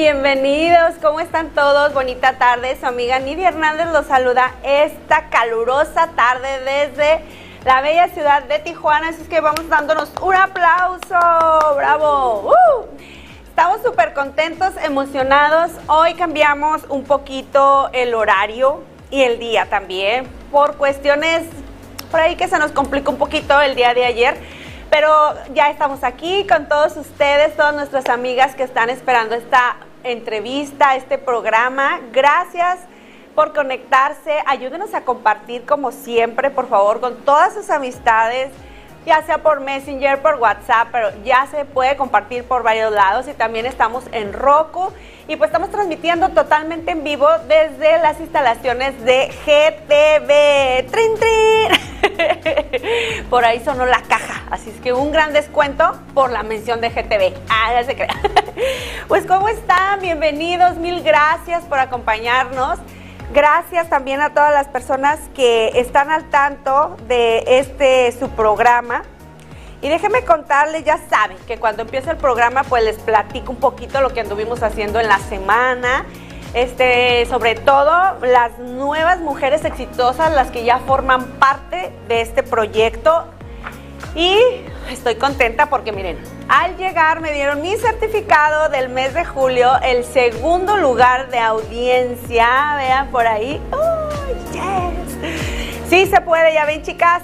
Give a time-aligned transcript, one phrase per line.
[0.00, 1.92] Bienvenidos, ¿cómo están todos?
[1.92, 7.24] Bonita tarde, su amiga Nidia Hernández los saluda esta calurosa tarde desde
[7.64, 12.52] la bella ciudad de Tijuana, así es que vamos dándonos un aplauso, bravo.
[12.52, 12.86] ¡Uh!
[13.48, 20.76] Estamos súper contentos, emocionados, hoy cambiamos un poquito el horario y el día también, por
[20.76, 21.42] cuestiones
[22.12, 24.36] por ahí que se nos complicó un poquito el día de ayer.
[24.90, 30.96] Pero ya estamos aquí con todos ustedes, todas nuestras amigas que están esperando esta entrevista,
[30.96, 32.00] este programa.
[32.12, 32.78] Gracias
[33.34, 34.32] por conectarse.
[34.46, 38.50] Ayúdenos a compartir como siempre, por favor, con todas sus amistades,
[39.06, 43.34] ya sea por Messenger, por WhatsApp, pero ya se puede compartir por varios lados y
[43.34, 44.92] también estamos en Roku
[45.28, 50.90] y pues estamos transmitiendo totalmente en vivo desde las instalaciones de GTV.
[50.90, 51.87] ¡Trin, trin!
[53.30, 56.90] Por ahí sonó la caja, así es que un gran descuento por la mención de
[56.90, 57.34] GTV.
[57.48, 58.14] Ah, ya se crea.
[59.06, 60.00] Pues ¿cómo están?
[60.00, 62.78] Bienvenidos, mil gracias por acompañarnos.
[63.32, 69.04] Gracias también a todas las personas que están al tanto de este su programa.
[69.80, 74.00] Y déjenme contarles, ya saben que cuando empieza el programa pues les platico un poquito
[74.00, 76.04] lo que anduvimos haciendo en la semana.
[76.54, 77.92] Este, sobre todo
[78.22, 83.24] las nuevas mujeres exitosas, las que ya forman parte de este proyecto.
[84.14, 84.36] Y
[84.90, 90.04] estoy contenta porque miren, al llegar me dieron mi certificado del mes de julio, el
[90.04, 92.74] segundo lugar de audiencia.
[92.76, 93.60] Vean por ahí.
[93.70, 94.08] ¡Oh,
[94.52, 95.88] yes!
[95.88, 97.22] Sí se puede, ya ven chicas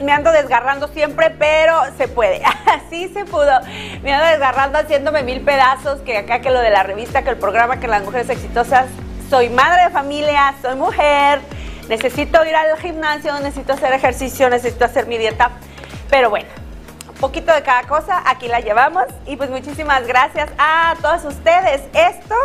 [0.00, 2.42] me ando desgarrando siempre, pero se puede.
[2.66, 3.60] Así se pudo.
[4.02, 7.38] Me ando desgarrando haciéndome mil pedazos, que acá que lo de la revista, que el
[7.38, 8.86] programa, que las mujeres exitosas.
[9.30, 11.40] Soy madre de familia, soy mujer,
[11.88, 15.50] necesito ir al gimnasio, necesito hacer ejercicio, necesito hacer mi dieta.
[16.10, 16.48] Pero bueno,
[17.20, 19.04] poquito de cada cosa, aquí la llevamos.
[19.26, 21.82] Y pues muchísimas gracias a todos ustedes.
[21.92, 22.36] Esto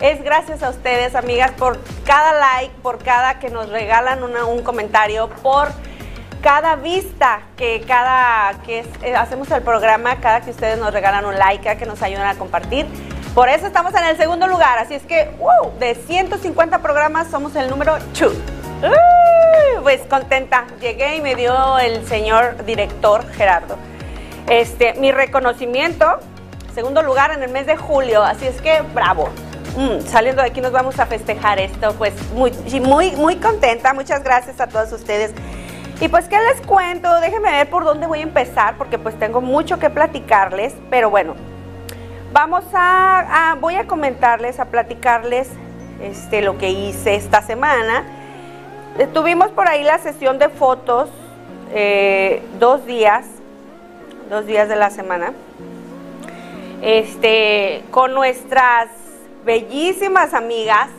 [0.00, 5.28] es gracias a ustedes, amigas, por cada like, por cada que nos regalan un comentario,
[5.42, 5.72] por
[6.42, 11.36] cada vista que cada que eh, hacemos el programa, cada que ustedes nos regalan un
[11.38, 12.86] like, cada que nos ayudan a compartir.
[13.34, 17.54] Por eso estamos en el segundo lugar, así es que, wow, de 150 programas somos
[17.56, 18.32] el número 2.
[19.82, 23.76] Pues contenta, llegué y me dio el señor director Gerardo.
[24.48, 26.18] Este, mi reconocimiento,
[26.74, 29.30] segundo lugar en el mes de julio, así es que bravo.
[29.76, 32.50] Mm, saliendo de aquí nos vamos a festejar esto, pues muy,
[32.80, 35.32] muy, muy contenta, muchas gracias a todos ustedes.
[36.00, 37.12] Y pues, ¿qué les cuento?
[37.20, 41.34] Déjenme ver por dónde voy a empezar, porque pues tengo mucho que platicarles, pero bueno,
[42.32, 45.48] vamos a, voy a comentarles, a platicarles
[46.00, 48.04] este, lo que hice esta semana.
[48.96, 51.08] Eh, Tuvimos por ahí la sesión de fotos,
[51.72, 53.26] eh, dos días,
[54.30, 55.32] dos días de la semana,
[56.80, 58.86] este, con nuestras
[59.44, 60.90] bellísimas amigas.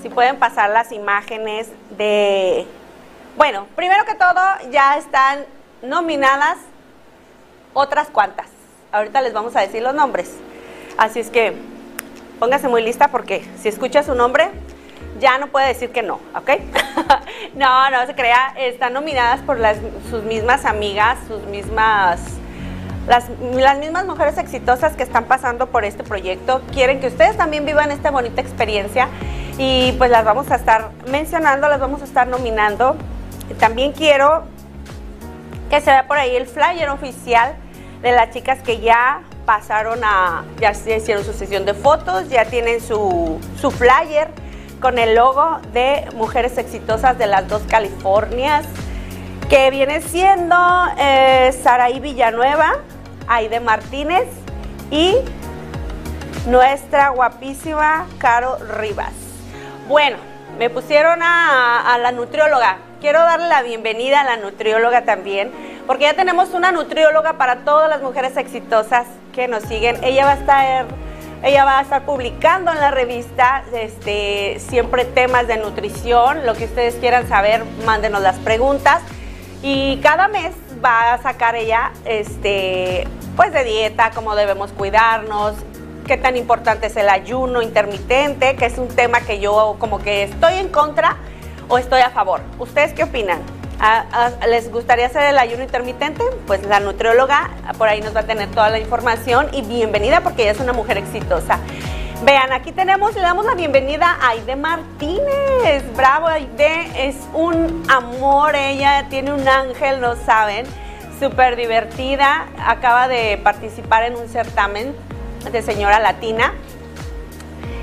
[0.00, 1.68] Si pueden pasar las imágenes
[1.98, 2.68] de...
[3.36, 5.46] Bueno, primero que todo, ya están
[5.82, 6.58] nominadas
[7.72, 8.46] otras cuantas.
[8.92, 10.36] Ahorita les vamos a decir los nombres.
[10.98, 11.54] Así es que
[12.38, 14.50] póngase muy lista porque si escucha su nombre,
[15.18, 16.50] ya no puede decir que no, ¿ok?
[17.54, 18.54] no, no se crea.
[18.58, 19.58] Están nominadas por
[20.10, 22.20] sus mismas amigas, sus mismas
[23.08, 23.24] las,
[23.54, 27.90] las mismas mujeres exitosas que están pasando por este proyecto quieren que ustedes también vivan
[27.90, 29.08] esta bonita experiencia
[29.58, 32.96] y pues las vamos a estar mencionando, las vamos a estar nominando.
[33.58, 34.44] También quiero
[35.70, 37.54] que se vea por ahí el flyer oficial
[38.02, 42.80] de las chicas que ya pasaron a, ya hicieron su sesión de fotos, ya tienen
[42.80, 44.28] su, su flyer
[44.80, 48.66] con el logo de Mujeres Exitosas de las dos Californias,
[49.48, 50.56] que viene siendo
[50.98, 52.74] eh, Saraí Villanueva,
[53.28, 54.26] Aide Martínez
[54.90, 55.16] y
[56.46, 59.12] nuestra guapísima Caro Rivas.
[59.88, 60.16] Bueno,
[60.58, 62.91] me pusieron a la nutrióloga.
[63.02, 65.50] Quiero darle la bienvenida a la nutrióloga también,
[65.88, 69.96] porque ya tenemos una nutrióloga para todas las mujeres exitosas que nos siguen.
[70.04, 70.86] Ella va a estar
[71.42, 76.46] ella va a estar publicando en la revista este, siempre temas de nutrición.
[76.46, 79.02] Lo que ustedes quieran saber, mándenos las preguntas.
[79.64, 80.52] Y cada mes
[80.82, 85.54] va a sacar ella este, pues de dieta, cómo debemos cuidarnos,
[86.06, 90.22] qué tan importante es el ayuno intermitente, que es un tema que yo como que
[90.22, 91.16] estoy en contra
[91.68, 92.40] o estoy a favor.
[92.58, 93.40] ¿Ustedes qué opinan?
[94.48, 96.22] ¿Les gustaría hacer el ayuno intermitente?
[96.46, 100.42] Pues la nutrióloga por ahí nos va a tener toda la información y bienvenida porque
[100.42, 101.58] ella es una mujer exitosa.
[102.24, 105.82] Vean, aquí tenemos, le damos la bienvenida a Aide Martínez.
[105.96, 110.64] Bravo, Aide, es un amor, ella tiene un ángel, no saben,
[111.18, 112.46] súper divertida.
[112.64, 114.94] Acaba de participar en un certamen
[115.50, 116.54] de señora latina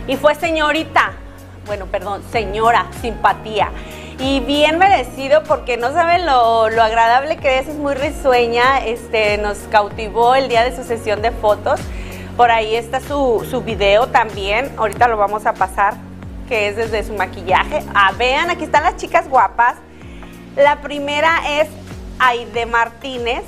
[0.07, 1.11] y fue señorita,
[1.69, 3.69] bueno, perdón, señora, simpatía
[4.17, 9.59] y bien merecido porque no saben lo, agradable que es, es muy risueña, este, nos
[9.69, 11.79] cautivó el día de su sesión de fotos.
[12.35, 15.93] Por ahí está su, su video también, ahorita lo vamos a pasar,
[16.47, 17.83] que es desde su maquillaje.
[17.93, 19.75] Ah, vean, aquí están las chicas guapas.
[20.55, 21.69] La primera es
[22.17, 23.43] Aide Martínez,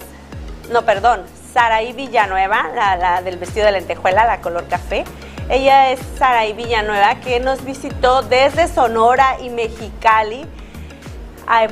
[0.72, 1.24] no, perdón,
[1.56, 5.06] Saraí Villanueva, la, la del vestido de lentejuela, la color café.
[5.52, 10.48] Ella es Saraí Villanueva, que nos visitó desde Sonora y Mexicali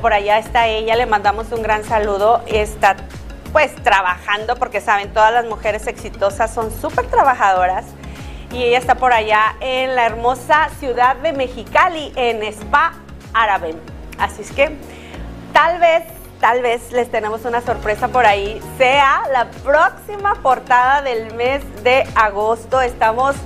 [0.00, 2.42] por allá está ella, le mandamos un gran saludo.
[2.46, 2.96] Está
[3.52, 7.86] pues trabajando porque saben, todas las mujeres exitosas son súper trabajadoras.
[8.52, 12.92] Y ella está por allá en la hermosa ciudad de Mexicali, en Spa
[13.32, 13.74] Árabe.
[14.18, 14.76] Así es que
[15.52, 16.04] tal vez,
[16.40, 18.60] tal vez les tenemos una sorpresa por ahí.
[18.78, 22.80] Sea la próxima portada del mes de agosto.
[22.80, 23.36] Estamos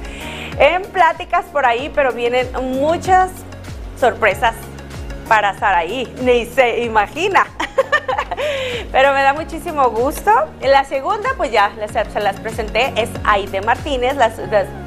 [0.59, 2.49] en pláticas por ahí, pero vienen
[2.79, 3.31] muchas
[3.99, 4.55] sorpresas
[5.29, 7.47] para Saraí, ni se imagina.
[8.93, 10.31] Pero me da muchísimo gusto.
[10.61, 11.73] La segunda, pues ya
[12.13, 14.17] se las presenté, es Aide Martínez.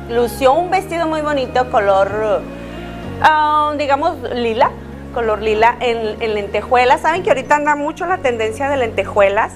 [0.09, 2.41] Lució un vestido muy bonito, color,
[3.21, 4.71] ah, digamos, lila,
[5.13, 7.01] color lila en, en lentejuelas.
[7.01, 9.53] Saben que ahorita anda mucho la tendencia de lentejuelas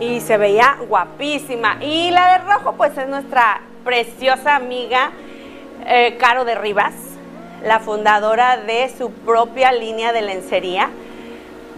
[0.00, 1.78] y se veía guapísima.
[1.80, 5.10] Y la de rojo, pues es nuestra preciosa amiga
[5.86, 6.94] eh, Caro de Rivas
[7.64, 10.90] la fundadora de su propia línea de lencería.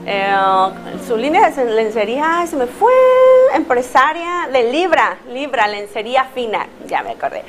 [0.04, 0.34] Eh,
[1.06, 2.92] su línea de lencería, se me fue,
[3.54, 7.42] empresaria de Libra, Libra, lencería fina, ya me acordé.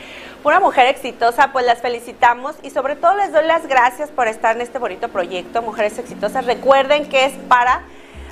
[0.48, 4.56] Una mujer exitosa, pues las felicitamos y sobre todo les doy las gracias por estar
[4.56, 6.46] en este bonito proyecto, Mujeres Exitosas.
[6.46, 7.82] Recuerden que es para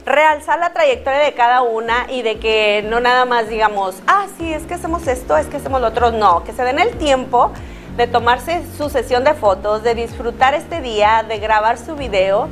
[0.05, 4.53] realzar la trayectoria de cada una y de que no nada más digamos, ah, sí,
[4.53, 7.51] es que hacemos esto, es que hacemos lo otro, no, que se den el tiempo
[7.97, 12.47] de tomarse su sesión de fotos, de disfrutar este día, de grabar su video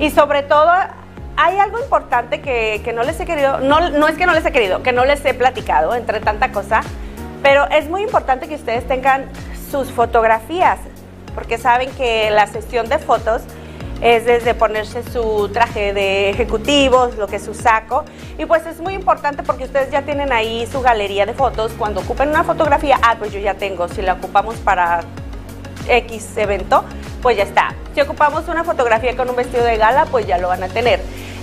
[0.00, 0.72] y sobre todo
[1.36, 4.50] hay algo importante que, no les he querido, no, no es que no les he
[4.50, 6.82] querido, que no les he platicado entre tanta cosa,
[7.42, 9.26] pero es muy importante que ustedes tengan
[9.70, 10.78] sus fotografías,
[11.34, 13.42] porque saben que la sesión de fotos
[14.02, 18.04] es desde ponerse su traje de ejecutivos, lo que es su saco.
[18.36, 21.72] Y pues es muy importante porque ustedes ya tienen ahí su galería de fotos.
[21.78, 23.86] Cuando ocupen una fotografía, ah, pues yo ya tengo.
[23.88, 25.02] Si la ocupamos para
[25.88, 26.84] X evento,
[27.22, 27.74] pues ya está.
[27.94, 31.00] Si ocupamos una fotografía con un vestido de gala, pues ya lo van a tener.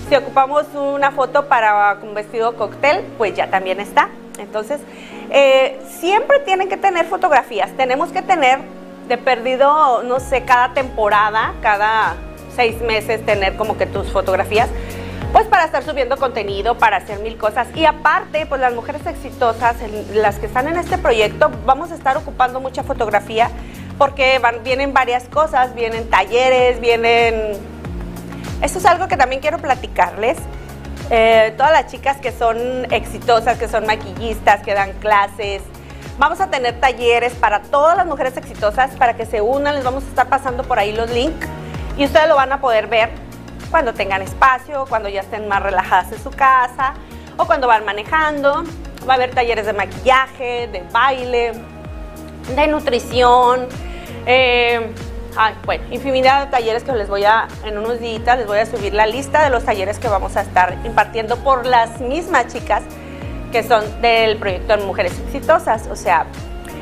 [0.09, 4.09] Si ocupamos una foto para un vestido cóctel, pues ya también está.
[4.37, 4.81] Entonces,
[5.29, 7.71] eh, siempre tienen que tener fotografías.
[7.77, 8.59] Tenemos que tener
[9.07, 12.15] de perdido, no sé, cada temporada, cada
[12.55, 14.69] seis meses tener como que tus fotografías,
[15.31, 17.67] pues para estar subiendo contenido, para hacer mil cosas.
[17.75, 19.75] Y aparte, pues las mujeres exitosas,
[20.13, 23.49] las que están en este proyecto, vamos a estar ocupando mucha fotografía
[23.97, 27.51] porque vienen varias cosas, vienen talleres, vienen...
[28.61, 30.37] Esto es algo que también quiero platicarles.
[31.09, 32.57] Eh, todas las chicas que son
[32.91, 35.63] exitosas, que son maquillistas, que dan clases,
[36.19, 39.75] Vamos a tener talleres para todas las mujeres exitosas para que se unan.
[39.75, 41.47] Les vamos a estar pasando por ahí los links
[41.97, 43.09] y ustedes lo van a poder ver
[43.71, 46.93] cuando tengan espacio, cuando ya estén más relajadas en su casa
[47.37, 48.65] o cuando van manejando.
[49.07, 51.53] Va a haber talleres de maquillaje, de baile,
[52.53, 53.67] de nutrición.
[54.25, 54.91] Eh,
[55.65, 58.93] bueno, infinidad de talleres que les voy a, en unos días les voy a subir
[58.93, 62.83] la lista de los talleres que vamos a estar impartiendo por las mismas chicas
[63.51, 65.87] que son del proyecto de Mujeres Exitosas.
[65.87, 66.25] O sea,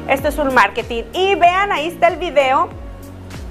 [0.07, 1.03] esto es un marketing.
[1.13, 2.69] Y vean, ahí está el video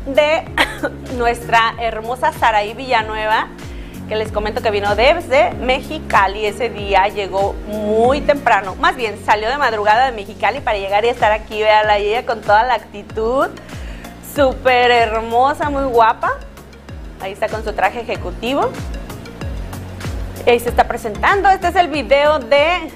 [0.06, 0.44] de
[1.16, 3.48] nuestra hermosa Saraí Villanueva,
[4.08, 6.46] que les comento que vino desde Mexicali.
[6.46, 11.08] Ese día llegó muy temprano, más bien salió de madrugada de Mexicali para llegar y
[11.08, 11.60] estar aquí.
[11.60, 13.48] Veanla, ella con toda la actitud,
[14.36, 16.34] súper hermosa, muy guapa.
[17.22, 18.70] Ahí está con su traje ejecutivo.
[20.46, 21.48] Ahí se está presentando.
[21.48, 22.92] Este es el video de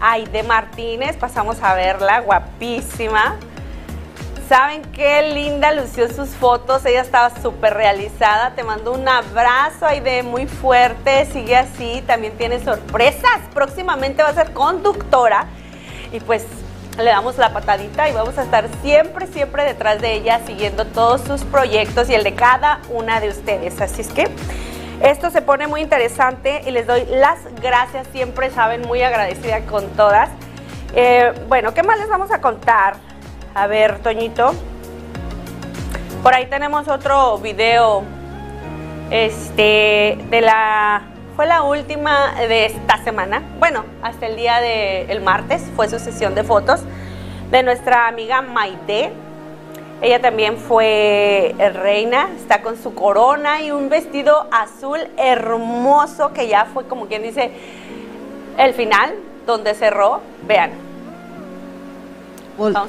[0.00, 1.16] Aide Martínez.
[1.16, 3.36] Pasamos a verla, guapísima.
[4.48, 8.54] Saben qué linda lució sus fotos, ella estaba súper realizada.
[8.54, 11.26] Te mando un abrazo, Aide, muy fuerte.
[11.32, 13.40] Sigue así, también tiene sorpresas.
[13.52, 15.46] Próximamente va a ser conductora.
[16.12, 16.44] Y pues
[16.96, 21.22] le damos la patadita y vamos a estar siempre, siempre detrás de ella, siguiendo todos
[21.22, 23.80] sus proyectos y el de cada una de ustedes.
[23.80, 24.28] Así es que
[25.02, 29.88] esto se pone muy interesante y les doy las gracias, siempre saben, muy agradecida con
[29.90, 30.30] todas.
[30.94, 32.94] Eh, bueno, ¿qué más les vamos a contar?
[33.54, 34.54] A ver, Toñito.
[36.22, 38.02] Por ahí tenemos otro video
[39.10, 41.13] este, de la...
[41.36, 43.42] Fue la última de esta semana.
[43.58, 46.82] Bueno, hasta el día del martes fue su sesión de fotos
[47.50, 49.10] de nuestra amiga Maite.
[50.00, 56.66] Ella también fue reina, está con su corona y un vestido azul hermoso que ya
[56.66, 57.50] fue como quien dice
[58.56, 59.14] el final,
[59.44, 60.20] donde cerró.
[60.46, 60.70] Vean,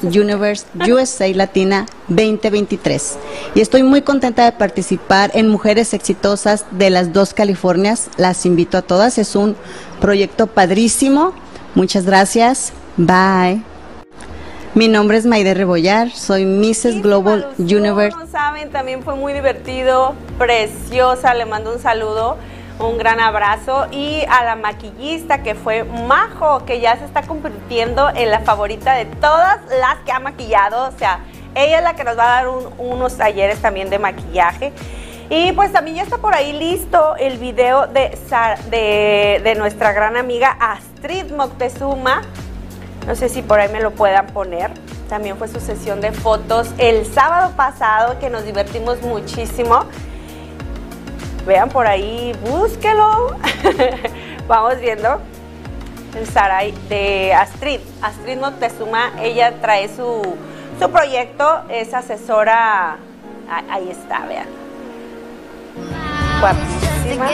[0.04, 3.18] Universe USA Latina 2023.
[3.56, 8.10] Y estoy muy contenta de participar en Mujeres Exitosas de las dos Californias.
[8.18, 9.18] Las invito a todas.
[9.18, 9.56] Es un
[10.00, 11.34] proyecto padrísimo.
[11.74, 12.74] Muchas gracias.
[12.98, 13.64] Bye.
[14.76, 17.02] Mi nombre es Maide Rebollar, soy Mrs.
[17.02, 18.18] Global Universe.
[18.30, 22.36] saben, también fue muy divertido, preciosa, le mando un saludo
[22.80, 28.10] un gran abrazo y a la maquillista que fue Majo, que ya se está convirtiendo
[28.10, 31.20] en la favorita de todas las que ha maquillado, o sea,
[31.56, 34.74] ella es la que nos va a dar unos talleres también de maquillaje.
[35.30, 38.16] Y pues también ya está por ahí listo el video de,
[38.70, 42.22] de, de nuestra gran amiga Astrid Moctezuma.
[43.08, 44.72] No sé si por ahí me lo puedan poner.
[45.10, 49.86] También fue su sesión de fotos el sábado pasado que nos divertimos muchísimo.
[51.46, 53.36] Vean por ahí, búsquelo.
[54.48, 55.20] Vamos viendo
[56.16, 57.80] el Saray de Astrid.
[58.02, 60.36] Astrid Moctezuma, ella trae su,
[60.80, 62.98] su proyecto, es asesora.
[63.70, 64.48] Ahí está, vean.
[66.40, 67.30] Guapísima.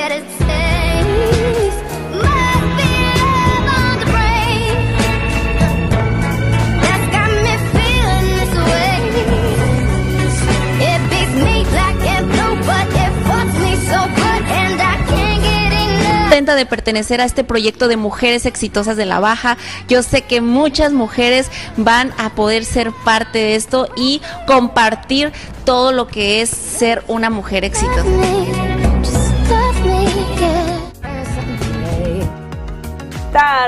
[16.56, 19.58] De pertenecer a este proyecto de mujeres exitosas de la baja.
[19.88, 25.32] Yo sé que muchas mujeres van a poder ser parte de esto y compartir
[25.66, 28.04] todo lo que es ser una mujer exitosa.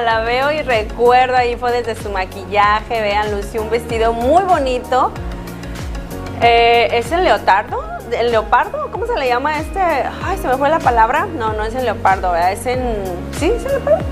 [0.04, 5.14] La veo y recuerdo, ahí fue desde su maquillaje, vean, lució un vestido muy bonito.
[6.42, 7.93] Eh, ¿Es el leotardo?
[8.14, 9.80] El leopardo, ¿cómo se le llama este?
[9.80, 11.26] Ay, se me fue la palabra.
[11.26, 12.82] No, no es el leopardo, Es en.
[13.40, 13.52] ¿Sí?
[13.56, 14.04] ¿Es el leopardo?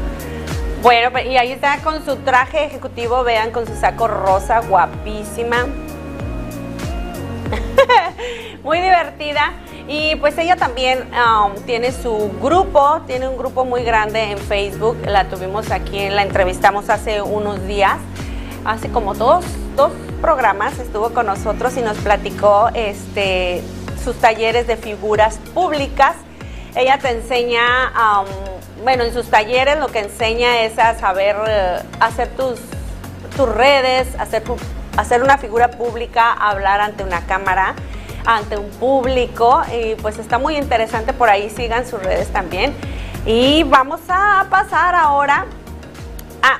[0.81, 5.67] Bueno, y ahí está con su traje ejecutivo, vean, con su saco rosa, guapísima.
[8.63, 9.53] Muy divertida.
[9.87, 14.97] Y pues ella también um, tiene su grupo, tiene un grupo muy grande en Facebook.
[15.05, 17.97] La tuvimos aquí, la entrevistamos hace unos días,
[18.63, 19.43] hace como dos,
[19.75, 19.91] dos
[20.21, 23.61] programas estuvo con nosotros y nos platicó este
[24.03, 26.15] sus talleres de figuras públicas.
[26.75, 27.91] Ella te enseña,
[28.83, 32.59] bueno, en sus talleres lo que enseña es a saber eh, hacer tus,
[33.35, 34.43] tus redes, hacer,
[34.97, 37.75] hacer una figura pública, hablar ante una cámara,
[38.25, 39.61] ante un público.
[39.73, 42.73] Y pues está muy interesante, por ahí sigan sus redes también.
[43.25, 45.45] Y vamos a pasar ahora
[46.41, 46.59] a,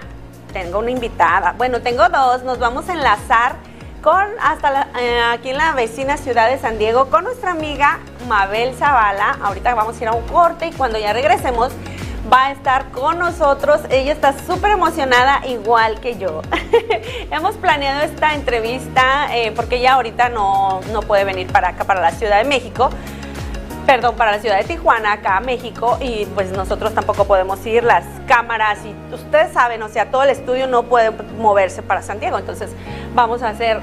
[0.53, 3.70] tengo una invitada, bueno, tengo dos, nos vamos a enlazar
[4.01, 8.73] con hasta eh, aquí en la vecina ciudad de San Diego con nuestra amiga Mabel
[8.75, 9.37] Zavala.
[9.43, 11.71] Ahorita vamos a ir a un corte y cuando ya regresemos
[12.31, 13.81] va a estar con nosotros.
[13.89, 16.41] Ella está súper emocionada igual que yo.
[17.31, 22.01] Hemos planeado esta entrevista eh, porque ella ahorita no, no puede venir para acá, para
[22.01, 22.89] la Ciudad de México
[23.85, 28.05] perdón, para la ciudad de Tijuana, acá México, y pues nosotros tampoco podemos ir, las
[28.27, 32.37] cámaras, y ustedes saben, o sea, todo el estudio no puede moverse para San Diego,
[32.37, 32.71] entonces
[33.13, 33.81] vamos a hacer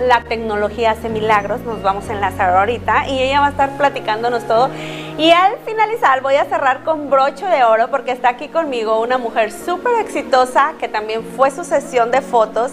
[0.00, 4.44] la tecnología hace milagros, nos vamos a enlazar ahorita y ella va a estar platicándonos
[4.44, 4.70] todo.
[5.18, 9.18] Y al finalizar voy a cerrar con broche de oro porque está aquí conmigo una
[9.18, 12.72] mujer súper exitosa que también fue su sesión de fotos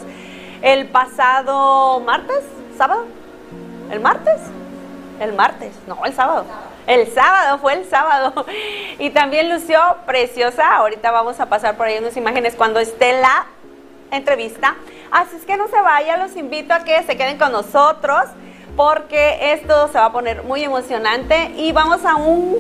[0.62, 2.44] el pasado martes,
[2.78, 3.06] sábado,
[3.92, 4.40] el martes,
[5.20, 6.46] el martes, no, el sábado.
[6.86, 8.46] El sábado, fue el sábado.
[9.00, 10.76] Y también lució preciosa.
[10.78, 13.46] Ahorita vamos a pasar por ahí unas imágenes cuando esté la
[14.12, 14.76] entrevista.
[15.12, 18.26] Así es que no se vaya, los invito a que se queden con nosotros
[18.76, 22.58] porque esto se va a poner muy emocionante y vamos a un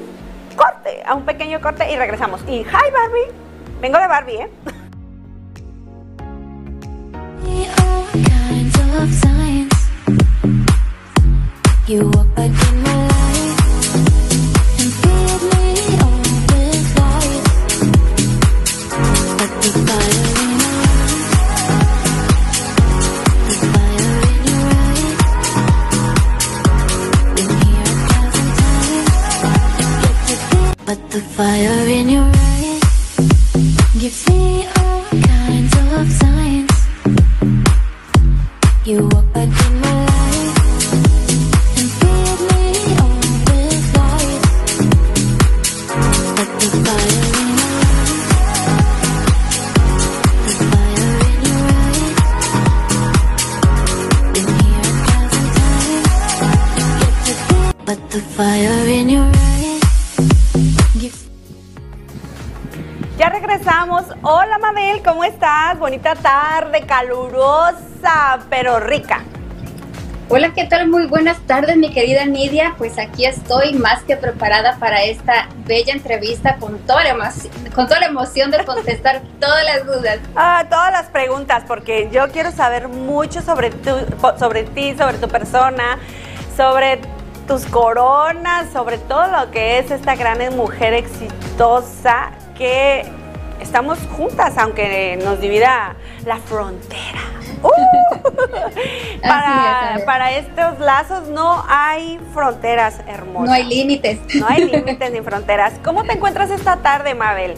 [0.55, 2.41] corte, a un pequeño corte y regresamos.
[2.47, 3.31] Y hi Barbie,
[3.81, 4.49] vengo de Barbie, ¿eh?
[66.07, 69.23] Bonita tarde, calurosa, pero rica.
[70.29, 70.87] Hola, ¿qué tal?
[70.87, 72.75] Muy buenas tardes, mi querida Nidia.
[72.77, 77.87] Pues aquí estoy más que preparada para esta bella entrevista con toda la, emo- con
[77.87, 80.19] toda la emoción de contestar todas las dudas.
[80.37, 83.91] Ah, todas las preguntas, porque yo quiero saber mucho sobre, tu,
[84.39, 85.99] sobre ti, sobre tu persona,
[86.55, 87.01] sobre
[87.49, 93.16] tus coronas, sobre todo lo que es esta gran mujer exitosa que
[93.59, 95.95] estamos juntas, aunque nos divida
[96.25, 97.19] la frontera.
[97.63, 97.69] ¡Uh!
[99.21, 103.47] para, es, para estos lazos no hay fronteras hermosas.
[103.47, 104.19] No hay límites.
[104.35, 105.73] No hay límites ni fronteras.
[105.83, 107.55] ¿Cómo te encuentras esta tarde, Mabel?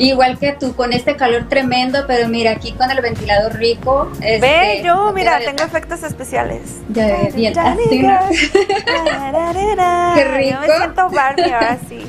[0.00, 4.10] Igual que tú, con este calor tremendo, pero mira, aquí con el ventilador rico.
[4.18, 6.62] Ve, este, yo, no mira, tengo efectos especiales.
[6.88, 7.52] Ya ves, bien.
[10.14, 10.50] Qué rico.
[10.50, 12.06] Yo me siento Barbie ahora sí.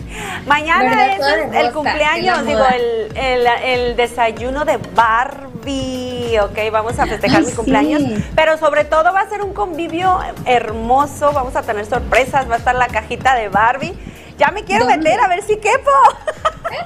[0.48, 1.22] Mañana es
[1.54, 6.40] el, cumpleaños, digo, el, el, el desayuno de Barbie.
[6.40, 7.58] Ok, vamos a festejar Ay, mi sí.
[7.58, 8.04] cumpleaños.
[8.34, 11.34] Pero sobre todo va a ser un convivio hermoso.
[11.34, 12.50] Vamos a tener sorpresas.
[12.50, 13.94] Va a estar la cajita de Barbie.
[14.38, 14.98] Ya me quiero ¿Dónde?
[15.00, 15.92] meter a ver si quepo.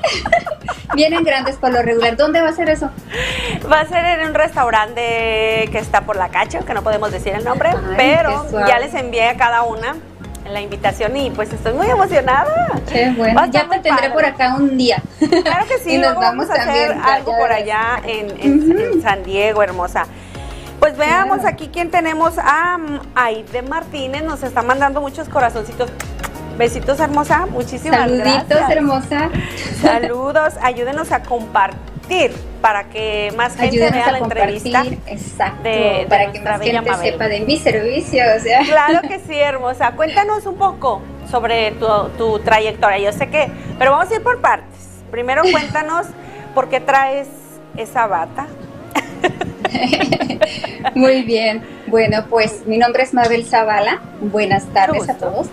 [0.96, 2.16] Vienen grandes por lo regular.
[2.16, 2.90] ¿Dónde va a ser eso?
[3.72, 7.34] Va a ser en un restaurante que está por la cacha, que no podemos decir
[7.34, 9.96] el nombre, Ay, pero ya les envié a cada una
[10.50, 12.80] la invitación y pues estoy muy emocionada.
[12.92, 13.46] Qué bueno.
[13.48, 14.12] Ya te tendré padre.
[14.12, 15.02] por acá un día.
[15.20, 19.02] Claro que sí, Y nos vamos, vamos a hacer algo por allá en, en- en
[19.02, 20.06] San Diego, hermosa.
[20.80, 21.54] Pues veamos Claro.
[21.56, 25.90] aquí quién tenemos a mm, Aide Martínez, nos está mandando muchos corazoncitos.
[26.58, 27.46] Besitos, hermosa.
[27.48, 28.70] Muchísimas Saluditos, gracias.
[28.72, 29.30] hermosa.
[29.82, 34.84] Saludos, ayúdenos a compartir para que más gente Ayúdenos vea la entrevista.
[35.08, 35.64] Exacto.
[35.64, 37.12] de- de para que más gente Mabel.
[37.12, 38.24] sepa de mi servicio.
[38.38, 38.60] O sea.
[38.62, 39.92] Claro que sí, hermosa.
[39.92, 41.88] Cuéntanos un poco sobre tu,
[42.18, 43.00] tu trayectoria.
[43.00, 44.80] Yo sé que, pero vamos a ir por partes.
[45.12, 46.08] Primero cuéntanos
[46.56, 47.28] por qué traes
[47.76, 48.48] esa bata.
[50.96, 51.64] Muy bien.
[51.88, 54.00] Bueno, pues mi nombre es Mabel Zavala.
[54.22, 55.48] Buenas tardes a todos.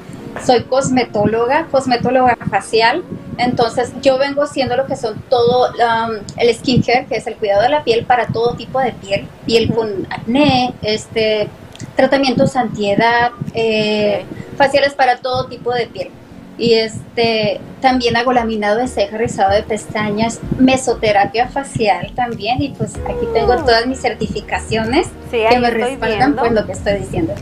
[0.44, 3.02] Soy cosmetóloga, cosmetóloga facial.
[3.38, 7.62] Entonces, yo vengo haciendo lo que son todo um, el skincare, que es el cuidado
[7.62, 11.48] de la piel para todo tipo de piel, piel con acné, este,
[11.96, 14.24] tratamientos antiedad, eh,
[14.56, 16.10] faciales para todo tipo de piel.
[16.58, 22.60] Y este también hago laminado de ceja, rizado de pestañas, mesoterapia facial también.
[22.62, 23.64] Y pues aquí tengo Mm.
[23.64, 26.42] todas mis certificaciones Sí, que me respaldan viendo.
[26.42, 27.34] pues lo que estoy diciendo.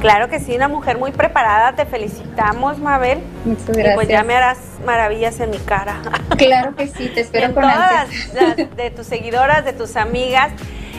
[0.00, 1.72] Claro que sí, una mujer muy preparada.
[1.74, 3.18] Te felicitamos, Mabel.
[3.44, 3.94] Muchas Y gracias.
[3.96, 5.96] pues ya me harás maravillas en mi cara.
[6.38, 10.50] Claro que sí, te espero en con todas las de tus seguidoras, de tus amigas.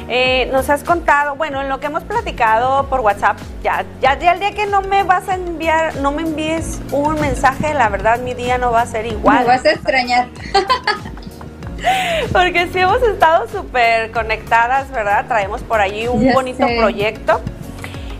[0.07, 4.33] Eh, nos has contado, bueno, en lo que hemos platicado por WhatsApp, ya, ya, ya
[4.33, 8.19] el día que no me vas a enviar, no me envíes un mensaje, la verdad
[8.19, 9.39] mi día no va a ser igual.
[9.39, 10.27] Me vas a extrañar.
[12.31, 15.25] Porque sí hemos estado súper conectadas, ¿verdad?
[15.27, 16.75] Traemos por allí un Ya bonito sé.
[16.77, 17.41] proyecto.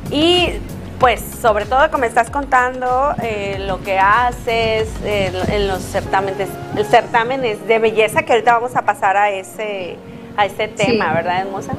[0.10, 0.54] Y
[1.02, 6.86] pues sobre todo como estás contando eh, lo que haces eh, en los certámenes, el
[6.86, 9.98] certámenes de belleza, que ahorita vamos a pasar a ese,
[10.38, 11.14] a ese tema, Sí.
[11.16, 11.74] ¿verdad, hermosa?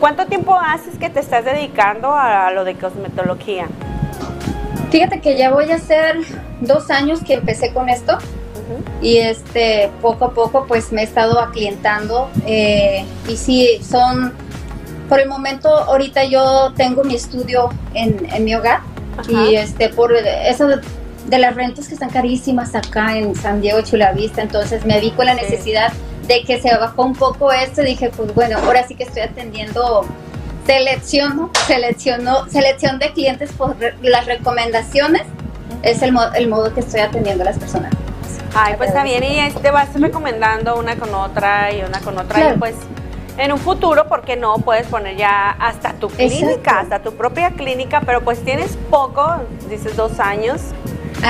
[0.00, 3.68] ¿Cuánto tiempo haces que te estás dedicando a lo de cosmetología?
[4.90, 6.16] Fíjate que ya voy a hacer
[6.60, 8.18] dos años que empecé con esto
[9.00, 14.32] y este poco a poco pues me he estado aclientando eh, y sí son
[15.08, 18.80] por el momento ahorita yo tengo mi estudio en, en mi hogar
[19.18, 19.30] Ajá.
[19.30, 20.80] y este por eso de,
[21.26, 25.26] de las rentas que están carísimas acá en San Diego Chulavista entonces me vi con
[25.26, 25.40] la Sí.
[25.42, 25.92] necesidad
[26.26, 29.22] de que se bajó un poco esto y dije pues bueno ahora sí que estoy
[29.22, 30.04] atendiendo
[30.66, 35.22] selecciono, selecciono, selección de clientes por re- las recomendaciones.
[35.82, 37.92] Es el, mo- el modo que estoy atendiendo a las personas.
[38.54, 42.40] Ay, pues está bien, y te vas recomendando una con otra y una con otra,
[42.40, 42.56] Claro.
[42.56, 42.74] y pues
[43.38, 44.56] en un futuro, ¿por qué no?
[44.58, 46.70] Puedes poner ya hasta tu clínica, Exacto.
[46.80, 49.36] hasta tu propia clínica, pero pues tienes poco,
[49.68, 50.60] dices dos años.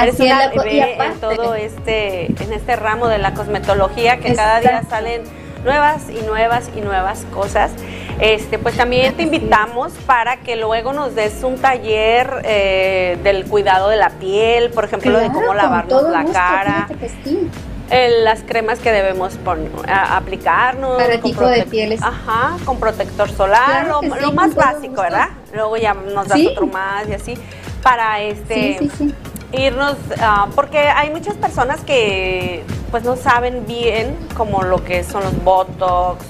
[0.03, 4.35] Eres Así es una bebé en todo este, en este ramo de la cosmetología, que
[4.35, 4.90] cada día Exacto.
[4.90, 5.23] salen
[5.64, 7.73] nuevas y nuevas y nuevas cosas.
[8.21, 13.88] Este, pues también te invitamos para que luego nos des un taller eh, del cuidado
[13.90, 16.88] de la piel, por ejemplo, de Claro, cómo con lavarnos la gusto, cara.
[17.25, 17.51] sí.
[17.90, 20.96] El- las cremas que debemos pon- a- aplicarnos.
[21.01, 22.03] Para tipo de pieles.
[22.03, 25.03] Ajá, con protector solar, Claro lo, que lo sí, más básico.
[25.03, 25.29] ¿verdad?
[25.55, 26.49] Luego ya nos das Sí.
[26.49, 27.35] otro más y así,
[27.83, 29.14] para este Sí, sí, sí.
[29.53, 35.22] irnos, ah, porque hay muchas personas que pues no saben bien como lo que son
[35.22, 36.25] los botox,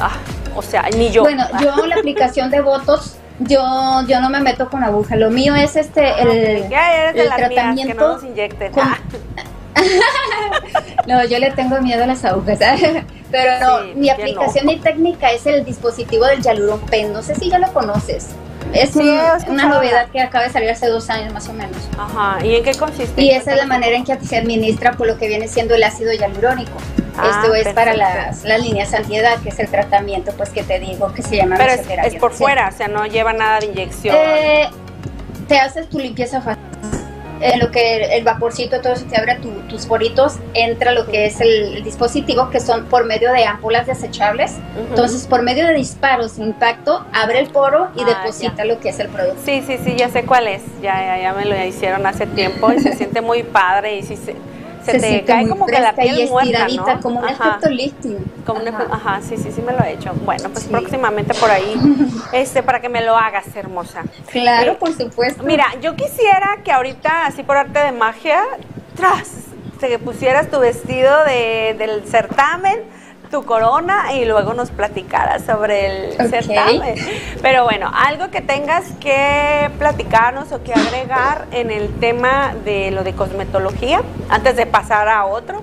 [0.00, 0.12] Ah,
[0.54, 1.22] o sea, ni yo.
[1.22, 3.60] Bueno, yo la aplicación de votos, yo,
[4.06, 5.16] yo no me meto con aguja.
[5.16, 8.12] Lo mío es este, el, ya eres de el mías, que no tratamiento.
[8.14, 8.72] nos inyecten.
[8.72, 8.98] con- Ah,
[11.06, 12.58] No, yo le tengo miedo a las agujas.
[13.30, 14.72] Pero no, Sí, mi aplicación no.
[14.72, 17.12] y técnica es el dispositivo del Yaluron Pen.
[17.12, 18.26] No sé si ya lo conoces.
[18.74, 21.54] Es Sí, un- he una novedad que acaba de salir hace dos años más o
[21.54, 21.76] menos.
[21.98, 23.22] Ajá, ¿y en qué consiste?
[23.22, 25.82] Y esa es la manera en que se administra por lo que viene siendo el
[25.82, 26.76] ácido hialurónico.
[27.16, 30.78] Ah, Esto es para las, las líneas antiedad, que es el tratamiento pues que te
[30.78, 31.80] digo que se llama Pero es,
[32.12, 34.14] es por fuera, o sea, no lleva nada de inyección.
[34.18, 34.68] Eh,
[35.48, 36.58] te haces tu limpieza facial.
[37.40, 41.26] En lo que el vaporcito, todo eso te abre tu- tus poritos, entra lo que
[41.26, 44.56] es el, el dispositivo, que son por medio de ámpulas desechables.
[44.90, 48.98] Entonces, por medio de disparos, impacto, abre el poro y Ah, deposita lo que es
[49.00, 49.40] el producto.
[49.44, 50.62] Sí, sí, sí, ya sé cuál es.
[50.82, 54.16] Ya, ya, ya me lo hicieron hace tiempo y se siente muy padre y sí
[54.16, 54.34] se,
[54.92, 57.00] se, te siente cae como que la piel y muerta, ¿no?
[57.00, 58.18] como un efecto lifting.
[58.46, 58.76] como un Ajá.
[58.78, 60.12] efecto- ajá, sí, sí, sí me lo he hecho.
[60.24, 60.70] Bueno, pues Sí.
[60.70, 61.74] próximamente por ahí,
[62.32, 64.02] este, para que me lo hagas, hermosa.
[64.30, 65.42] Claro, Eh, por supuesto.
[65.42, 68.42] Mira, yo quisiera que ahorita, así por arte de magia,
[68.96, 69.30] tras,
[69.80, 72.80] te pusieras tu vestido de, del certamen,
[73.30, 76.94] tu corona y luego nos platicaras sobre el certamen.
[77.42, 83.04] Pero bueno, algo que tengas que platicarnos o que agregar en el tema de lo
[83.04, 85.62] de cosmetología, antes de pasar a otro.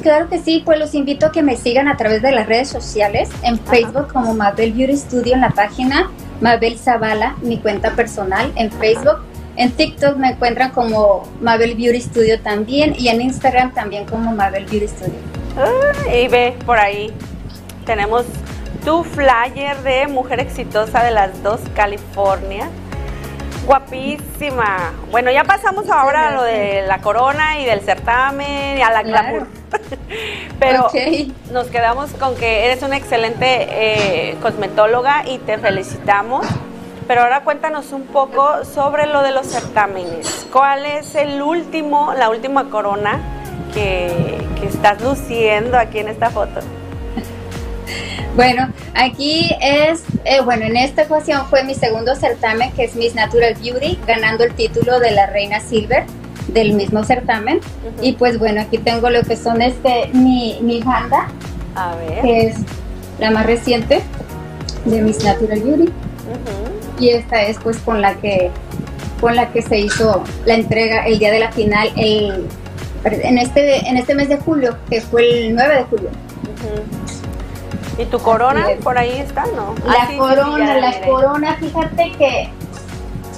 [0.00, 2.68] Claro que sí, pues los invito a que me sigan a través de las redes
[2.68, 8.52] sociales, en Facebook como Mabel Beauty Studio en la página, Mabel Zavala, mi cuenta personal
[8.56, 9.20] en Facebook.
[9.56, 14.64] En TikTok me encuentran como Mabel Beauty Studio también y en Instagram también como Mabel
[14.64, 15.41] Beauty Studio.
[16.12, 17.12] Y ve por ahí,
[17.84, 18.24] tenemos
[18.84, 22.68] tu flyer de mujer exitosa de las dos California.
[23.66, 24.92] Guapísima.
[25.10, 29.02] Bueno, ya pasamos ahora a lo de la corona y del certamen y a la
[29.04, 29.28] Claro.
[29.28, 29.46] glamour.
[30.58, 30.88] Pero
[31.52, 36.44] nos quedamos con que eres una excelente eh, cosmetóloga y te felicitamos.
[37.06, 40.46] Pero ahora cuéntanos un poco sobre lo de los certámenes.
[40.52, 43.20] ¿Cuál es el último, la última corona
[43.72, 46.60] que, que estás luciendo aquí en esta foto?
[48.34, 53.14] Bueno, aquí es, eh, bueno, en esta ocasión fue mi segundo certamen que es Miss
[53.14, 56.04] Natural Beauty, ganando el título de la Reina Silver
[56.48, 57.58] del mismo certamen.
[57.58, 57.94] Ujú.
[58.00, 61.28] Y pues bueno, aquí tengo lo que son este, mi, mi banda,
[61.74, 62.22] A ver.
[62.22, 62.56] que es
[63.18, 64.00] la más reciente
[64.86, 65.92] de Miss Natural Beauty
[66.98, 68.50] y esta es pues con la que
[69.20, 72.46] con la que se hizo la entrega el día de la final el
[73.04, 76.10] en este en este mes de julio que fue el 9 de julio.
[77.98, 78.66] ¿Y tu corona?
[78.82, 79.74] Por ahí está, ¿no?
[79.86, 82.48] la Ah, sí, sí, sí, corona la corona fíjate que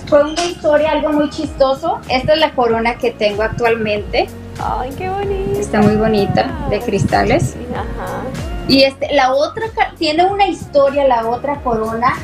[0.07, 4.29] fue una historia algo muy chistoso esta es la corona que tengo actualmente
[4.62, 5.59] Ay, qué bonita.
[5.59, 8.22] está muy bonita de cristales Ajá.
[8.68, 9.64] y este la otra
[9.98, 12.14] tiene una historia la otra corona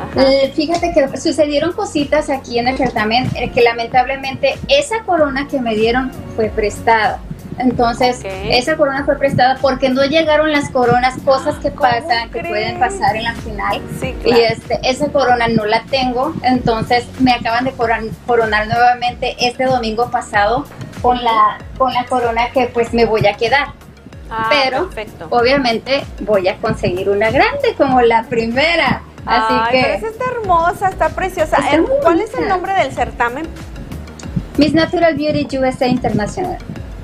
[0.00, 0.22] Ajá.
[0.22, 5.60] Eh, fíjate que sucedieron cositas aquí en el certamen eh, que lamentablemente esa corona que
[5.60, 7.20] me dieron fue prestada.
[7.58, 12.40] Entonces, esa corona fue prestada porque no llegaron las coronas, cosas que ¿Cómo pasan, que
[12.44, 13.80] pueden pasar en la final.
[13.98, 19.36] Sí, Y este, esa corona no la tengo, entonces me acaban de coron- coronar nuevamente
[19.40, 20.66] este domingo pasado
[21.00, 23.68] con la, con la corona que pues me voy a quedar.
[24.30, 25.28] Ah, pero- perfecto.
[25.30, 29.00] Obviamente voy a conseguir una grande como la primera.
[29.26, 29.82] Así Ay, que...
[29.82, 31.56] pero esa está hermosa, está preciosa.
[31.58, 32.54] Está ¿Cuál es el bonita.
[32.54, 33.46] nombre del certamen?
[34.56, 36.58] Miss Natural Beauty USA Internacional.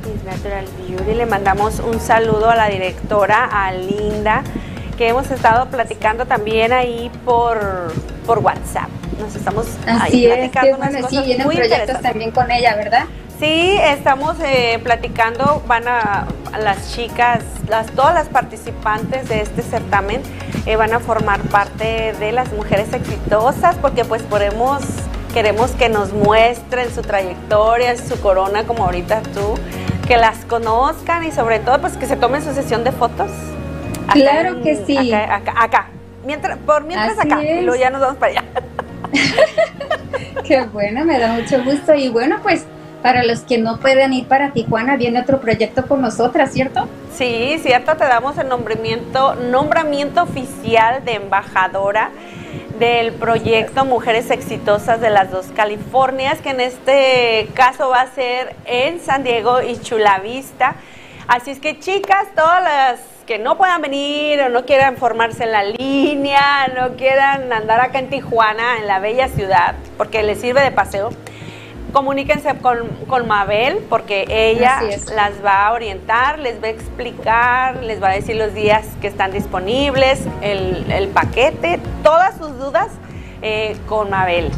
[0.07, 1.15] Miss Natural Beauty.
[1.15, 4.43] Le mandamos un saludo a la directora, a Linda,
[4.97, 7.93] que hemos estado platicando también ahí por,
[8.27, 8.89] por WhatsApp.
[9.21, 12.51] Nos estamos Así ahí es, que platicando unas bueno, sí, cosas muy proyectos también con
[12.51, 13.05] ella, ¿verdad?
[13.39, 19.63] Sí, estamos eh, platicando, van a, a las chicas, las, todas las participantes de este
[19.63, 20.23] certamen,
[20.67, 24.81] eh, van a formar parte de las mujeres exitosas porque pues podemos,
[25.35, 29.55] queremos que nos muestren su trayectoria, su corona como ahorita tú,
[30.07, 33.31] que las conozcan y sobre todo pues que se tomen su sesión de fotos.
[34.05, 35.13] Acá Claro en- que sí.
[35.13, 35.87] Acá, acá, acá.
[36.25, 37.65] Mientras, por mientras Así acá y es.
[37.65, 38.45] luego ya nos vamos para allá.
[40.45, 41.93] Qué bueno, me da mucho gusto.
[41.95, 42.65] Y bueno, pues
[43.03, 46.89] para los que no pueden ir para Tijuana, viene otro proyecto con nosotras, ¿cierto?
[47.13, 52.11] Sí, cierto, te damos el nombramiento, nombramiento oficial de embajadora
[52.79, 58.55] del proyecto Mujeres Exitosas de las dos Californias, que en este caso va a ser
[58.65, 60.77] en San Diego y Chula Vista.
[61.29, 65.53] Así es que chicas, todas las que no puedan venir o no quieran formarse en
[65.53, 70.61] la línea, no quieran andar acá en Tijuana, en la bella ciudad, porque les sirve
[70.61, 71.11] de paseo,
[71.93, 74.81] comuníquense con, con Mabel, porque ella
[75.15, 79.07] las va a orientar, les va a explicar, les va a decir los días que
[79.07, 82.89] están disponibles, el, el paquete, todas sus dudas
[83.43, 84.51] eh, con Mabel.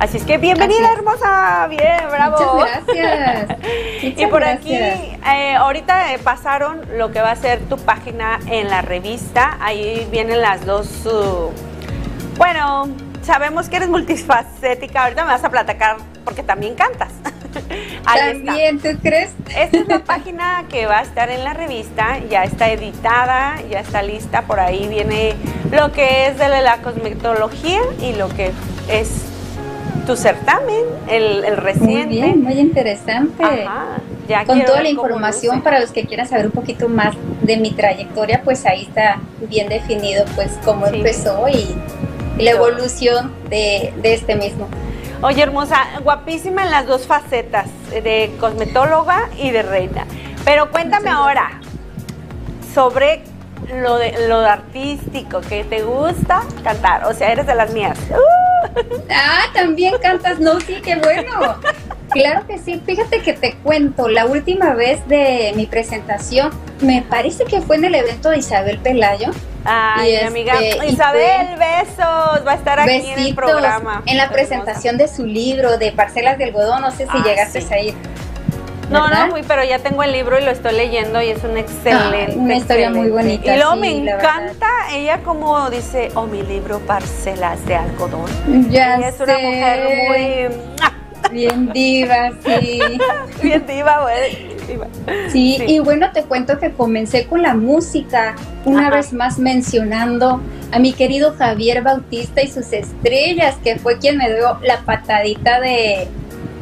[0.00, 2.54] Así es que bienvenida Así hermosa, bien, bravo.
[2.54, 3.58] Muchas gracias.
[4.02, 4.98] Y por gracias.
[4.98, 9.58] aquí, eh, ahorita eh, pasaron lo que va a ser tu página en la revista.
[9.60, 11.04] Ahí vienen las dos.
[11.04, 11.50] uh,
[12.38, 12.88] bueno,
[13.22, 15.04] sabemos que eres multifacética.
[15.04, 17.08] Ahorita me vas a platicar porque también cantas.
[18.06, 18.44] Ahí está.
[18.46, 19.30] También, ¿tú crees?
[19.56, 23.80] Esta es la página que va a estar en la revista, ya está editada, ya
[23.80, 25.34] está lista, por ahí viene
[25.72, 28.52] lo que es de la cosmetología y lo que
[28.88, 29.10] es
[30.06, 32.06] tu certamen, el, el Muy reciente.
[32.06, 33.42] bien, muy interesante.
[33.44, 35.64] Ajá, ya Con toda la información luce.
[35.64, 39.68] para los que quieran saber un poquito más de mi trayectoria, pues ahí está bien
[39.68, 40.96] definido pues cómo Sí.
[40.96, 41.74] empezó y
[42.40, 44.68] la evolución de, de este mismo.
[45.22, 50.06] Oye, hermosa, guapísima en las dos facetas, de cosmetóloga y de reina.
[50.44, 51.60] Pero cuéntame ahora
[52.74, 53.22] sobre
[53.82, 57.98] lo de lo de artístico, que te gusta cantar, o sea, eres de las mías.
[59.10, 61.56] Ah, también cantas, no, sí, qué bueno.
[62.10, 66.50] Claro que sí, fíjate que te cuento, la última vez de mi presentación,
[66.80, 69.30] me parece que fue en el evento de Isabel Pelayo.
[69.64, 74.02] Ay, Y mi amiga este, Isabel, besos, va a estar aquí en el programa.
[74.06, 77.60] en la presentación de su libro de Parcelas del Godón, no sé si Ah, llegaste
[77.60, 77.74] sí.
[77.74, 77.94] a ir.
[78.88, 79.26] No, ¿verdad?
[79.26, 82.32] no, muy, pero ya tengo el libro y lo estoy leyendo y es un excelente.
[82.32, 83.22] Ay, una historia muy excelente.
[83.36, 88.28] bonita, Y luego sí, me encanta ella como dice, oh, mi libro Parcelas de Algodón.
[88.70, 90.92] Ya ella es una mujer muy ¡ah!
[91.30, 92.80] Bien diva, sí.
[93.42, 94.50] bien diva, güey.
[95.30, 95.64] Sí, Sí.
[95.66, 98.96] y bueno, te cuento que comencé con la música, una Ajá.
[98.96, 100.40] vez más mencionando
[100.72, 105.60] a mi querido Javier Bautista y sus estrellas, que fue quien me dio la patadita
[105.60, 106.06] de,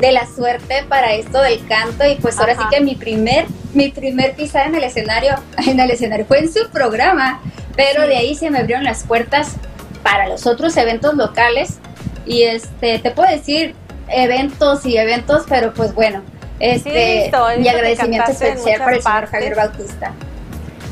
[0.00, 2.06] de la suerte para esto del canto.
[2.06, 2.62] Y pues ahora Ajá.
[2.70, 3.44] sí que mi primer,
[3.74, 5.34] mi primer pisada en el escenario,
[5.66, 7.40] en el escenario fue en su programa,
[7.76, 8.08] pero Sí.
[8.08, 9.56] de ahí se me abrieron las puertas
[10.02, 11.78] para los otros eventos locales.
[12.24, 13.74] Y este, te puedo decir
[14.10, 16.22] eventos y eventos, pero pues bueno.
[16.60, 19.54] Este, he mi agradecimiento especial para el señor Javier.
[19.54, 20.12] Bautista.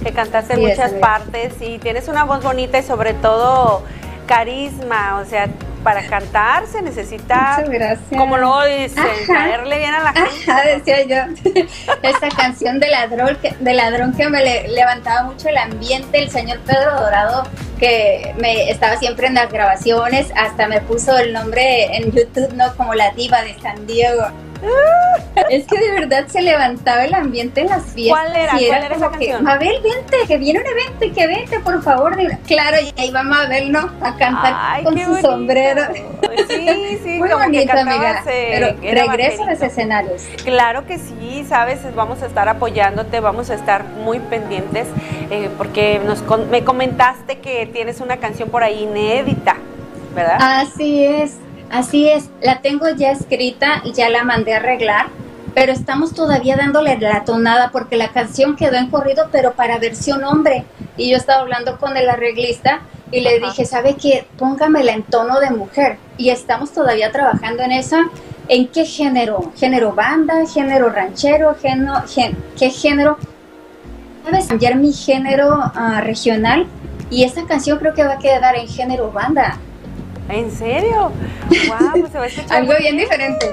[0.05, 3.83] que cantaste en Sí, muchas partes y tienes una voz bonita y sobre todo
[4.27, 5.49] carisma, o sea,
[5.87, 7.63] para cantar se necesita,
[8.19, 10.51] como luego dicen, caerle bien a la gente.
[10.51, 11.53] Ajá, decía yo.
[12.03, 16.29] Esta canción de ladrón que, de ladrón que me le- levantaba mucho el ambiente, el
[16.31, 17.45] señor Pedro Dorado,
[17.79, 22.75] que me estaba siempre en las grabaciones, hasta me puso el nombre en YouTube, ¿no?
[22.77, 24.27] Como la diva de San Diego.
[25.51, 28.21] Es que de verdad se levantaba el ambiente en las fiestas.
[28.25, 28.53] ¿Cuál era?
[28.53, 29.45] ¿Cuál era esa que, canción?
[29.45, 32.17] Mabel, vente, que viene un evento y que vente, por favor.
[32.47, 33.81] Claro, y ahí va Mabel, ¿no?
[34.01, 35.31] A cantar Ay, con su bonito.
[35.31, 35.83] sombrero.
[36.49, 38.23] Sí, sí, Muy como que bonito, cantabas, amiga.
[38.25, 40.23] Pero era regreso a los escenarios.
[40.43, 44.87] Claro que sí, sabes, vamos a estar apoyándote, vamos a estar muy pendientes,
[45.31, 49.57] eh, porque nos con- me comentaste que tienes una canción por ahí inédita,
[50.15, 50.39] ¿verdad?
[50.41, 51.35] Así es,
[51.71, 52.29] así es.
[52.43, 55.07] La tengo ya escrita y ya la mandé a arreglar,
[55.55, 60.25] pero estamos todavía dándole la tonada porque la canción quedó en corrido, pero para versión
[60.25, 60.65] hombre.
[60.97, 63.47] Y yo estaba hablando con el arreglista y le Ajá.
[63.47, 64.27] dije, ¿sabe qué?
[64.39, 65.99] Póngamela en tono de mujer.
[66.19, 68.01] Y estamos todavía trabajando en esa.
[68.49, 69.53] ¿En qué género?
[69.57, 70.47] ¿Género banda?
[70.47, 71.55] ¿Género ranchero?
[71.61, 73.19] Género, gen- ¿Qué género?
[74.25, 74.47] ¿Sabes?
[74.47, 76.67] Cambiar mi género ah, regional.
[77.11, 79.59] Y esa canción creo que va a quedar en género banda.
[80.29, 81.13] ¿En serio?
[81.69, 82.01] ¡Wow!
[82.01, 83.47] Pues se va a escuchar Algo bien diferente.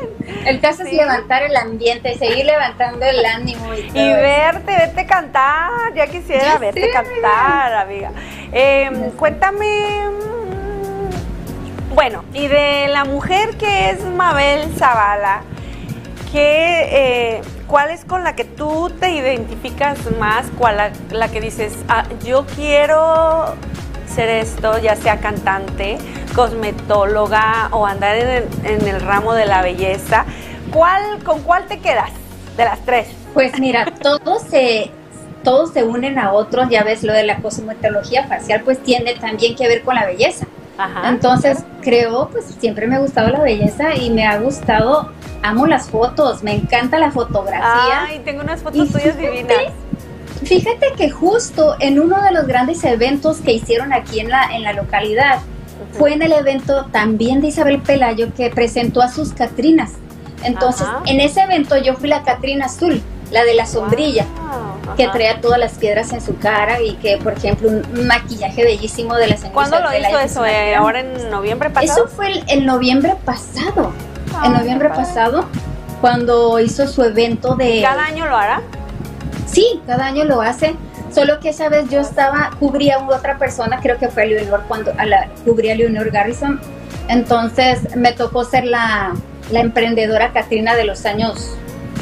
[0.45, 0.89] El caso Sí.
[0.89, 4.21] es levantar el ambiente, seguir levantando el ánimo y todo Y eso.
[4.21, 8.11] verte, verte cantar, ya quisiera Ya verte sé, cantar, amiga.
[8.51, 9.11] Eh, sé.
[9.17, 15.41] cuéntame, mm, bueno, y de la mujer que es Mabel Zavala,
[16.31, 16.87] ¿qué,
[17.37, 20.47] eh, ¿cuál es con la que tú te identificas más?
[20.57, 23.53] ¿Cuál la, la que dices, ah, yo quiero
[24.13, 25.97] ser esto, ya sea cantante,
[26.35, 30.25] cosmetóloga o andar en el, en el ramo de la belleza,
[30.71, 32.11] ¿cuál, ¿con cuál te quedas
[32.57, 33.07] de las tres?
[33.33, 34.91] Pues mira, todos se,
[35.43, 39.55] todos se unen a otros, ya ves lo de la cosmetología facial, pues tiene también
[39.55, 40.45] que ver con la belleza.
[40.77, 41.09] Ajá.
[41.09, 45.11] Entonces, creo, pues siempre me ha gustado la belleza y me ha gustado,
[45.43, 48.05] amo las fotos, me encanta la fotografía.
[48.07, 49.71] Ay, tengo unas fotos tuyas divinas.
[50.45, 54.63] Fíjate que justo en uno de los grandes eventos que hicieron aquí en la, en
[54.63, 55.39] la localidad,
[55.97, 59.93] fue en el evento también de Isabel Pelayo que presentó a sus Catrinas.
[60.43, 61.01] Entonces, Ajá.
[61.05, 63.01] en ese evento yo fui la Catrina azul,
[63.31, 67.17] la de la sombrilla, Wow, que traía todas las piedras en su cara y que,
[67.17, 70.45] por ejemplo, un maquillaje bellísimo de la señora ¿Cuándo lo hizo eso?
[70.45, 70.75] eh?
[70.75, 72.05] ¿Ahora en noviembre pasado?
[72.05, 73.93] Eso fue el, en noviembre pasado.
[74.35, 75.05] Ah, en noviembre qué padre.
[75.07, 75.45] pasado,
[76.01, 77.81] cuando hizo su evento de...
[77.81, 78.61] ¿Cada año lo hará?
[79.53, 80.75] Sí, cada año lo hace.
[81.13, 84.63] Solo que esa vez yo estaba, cubría a otra persona, creo que fue a Leonor,
[84.67, 86.59] cuando a la, cubría a Leonor Garrison.
[87.07, 89.13] Entonces me tocó ser la,
[89.51, 91.55] la emprendedora Katrina de los años,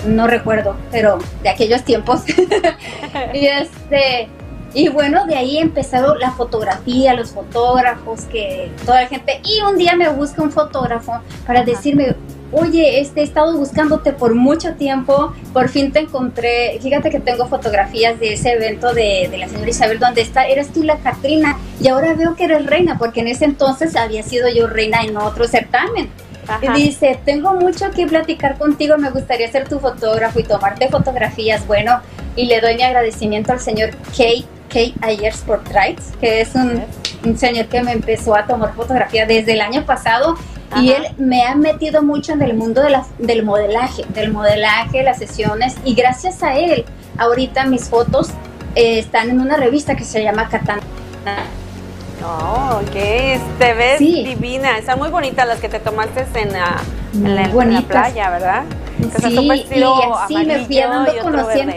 [0.08, 2.22] no recuerdo, pero de aquellos tiempos.
[3.34, 4.30] y este,
[4.74, 9.42] y bueno, de ahí empezaron la fotografía, los fotógrafos, que toda la gente.
[9.44, 12.16] Y un día me busca un fotógrafo para decirme,
[12.52, 16.80] oye, este, he estado buscándote por mucho tiempo, por fin te encontré.
[16.82, 20.72] Fíjate que tengo fotografías de ese evento de, de la señora Isabel, donde está, eres
[20.74, 24.50] tú la Catrina, y ahora veo que eres reina, porque en ese entonces había sido
[24.50, 26.10] yo reina en otro certamen.
[26.48, 26.60] Ajá.
[26.78, 31.66] Y dice, tengo mucho que platicar contigo, me gustaría ser tu fotógrafo y tomarte fotografías.
[31.68, 32.02] Bueno,
[32.36, 36.84] y le doy mi agradecimiento al señor Kate, Kate Ayers Portraits, que es un,
[37.26, 40.36] un señor que me empezó a tomar fotografía desde el año pasado.
[40.78, 45.04] Y él me ha metido mucho en el mundo de la- del modelaje, del modelaje,
[45.04, 45.76] las sesiones.
[45.84, 46.86] Y gracias a él,
[47.18, 48.30] ahorita mis fotos
[48.76, 50.82] eh, están en una revista que se llama Katana.
[52.24, 52.94] Oh, ok,
[53.60, 54.24] te ves Sí.
[54.24, 54.78] divina.
[54.78, 56.78] Están muy bonitas las que te tomaste en la,
[57.14, 57.48] en la, Muy en la
[57.82, 57.86] bonitas.
[57.88, 58.64] playa, ¿verdad?
[59.00, 59.34] Que Sí,
[59.76, 59.82] y
[60.14, 61.76] así me fui dando conociendo.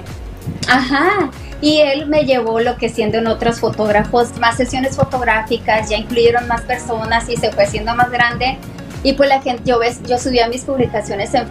[0.68, 1.30] Ajá.
[1.62, 6.46] Y él me llevó lo que siendo en otros fotógrafos, más sesiones fotográficas, ya incluyeron
[6.46, 8.58] más personas y se fue haciendo más grande.
[9.04, 11.46] Y pues la gente, yo ves, yo subía mis publicaciones en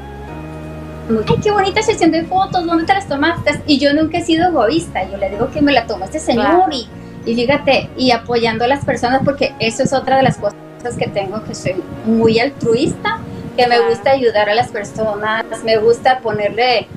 [1.27, 3.61] Ay, qué bonita sesión de fotos, ¿dónde te las tomaste?
[3.67, 6.45] Y yo nunca he sido egoísta, yo le digo que me la tomó este señor
[6.45, 6.65] Claro.
[6.71, 6.87] y,
[7.25, 10.55] y fíjate, y apoyando a las personas porque eso es otra de las cosas
[10.97, 13.19] que tengo, que soy muy altruista,
[13.57, 16.87] que me gusta ayudar a las personas, me gusta ponerle,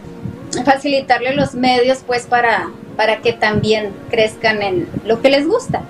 [0.65, 5.83] facilitarle los medios pues para, para que también crezcan en lo que les gusta.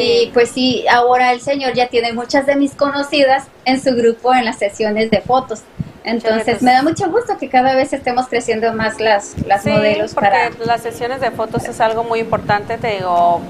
[0.00, 4.34] Y pues sí, ahora el señor ya tiene muchas de mis conocidas en su grupo
[4.34, 5.60] en las sesiones de fotos.
[6.04, 10.14] Entonces me da mucho gusto que cada vez estemos creciendo más las, las Sí, modelos
[10.14, 10.50] porque para...
[10.64, 13.40] las sesiones de fotos es algo muy importante, te digo.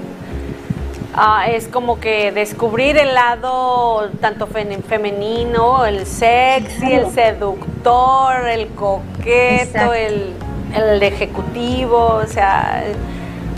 [1.15, 8.67] ah, es como que descubrir el lado tanto fe- femenino, el sexy, el seductor, el
[8.69, 10.33] coqueto, el,
[10.75, 12.83] el ejecutivo, o sea,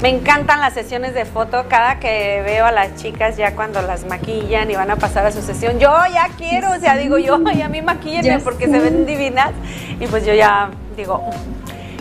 [0.02, 4.06] me encantan las sesiones de foto, cada que veo a las chicas ya cuando las
[4.06, 7.40] maquillan y van a pasar a su sesión, yo ya quiero, o sea, digo yo,
[7.54, 9.52] y a mí maquíllenme Ya porque se ven divinas,
[10.00, 11.24] y pues yo ya digo,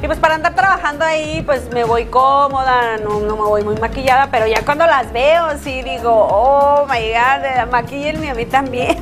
[0.02, 3.76] y pues para andar trabajando ahí, pues me voy cómoda, no, no me voy muy
[3.76, 8.96] maquillada, pero ya cuando las veo, sí digo, oh my god, maquíllenme a mí también.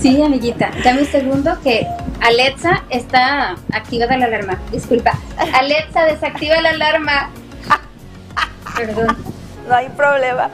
[0.00, 1.86] Sí, amiguita, dame un segundo que
[2.20, 4.58] Alexa está activada la alarma.
[4.72, 5.12] Disculpa.
[5.52, 7.30] Alexa, desactiva la alarma.
[8.76, 9.16] Perdón.
[9.68, 10.50] no hay problema.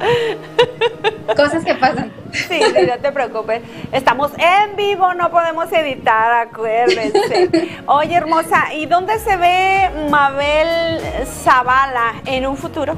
[1.36, 2.12] Cosas que pasan.
[2.32, 3.62] Sí, sí, no te preocupes.
[3.92, 7.70] Estamos en vivo, no podemos editar, acuérdense.
[7.86, 12.96] Oye, hermosa, ¿y dónde se ve Mabel Zavala en un futuro?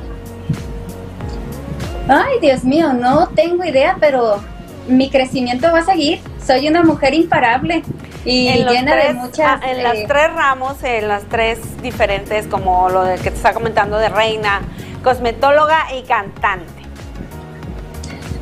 [2.08, 4.40] Ay, Dios mío, no tengo idea, pero
[4.88, 6.20] mi crecimiento va a seguir.
[6.44, 7.82] Soy una mujer imparable
[8.26, 9.60] y en los llena tres, de muchas.
[9.62, 13.36] ah, en eh, las tres ramos, en las tres diferentes, como lo de que te
[13.36, 14.62] está comentando de reina,
[15.02, 16.82] cosmetóloga y cantante.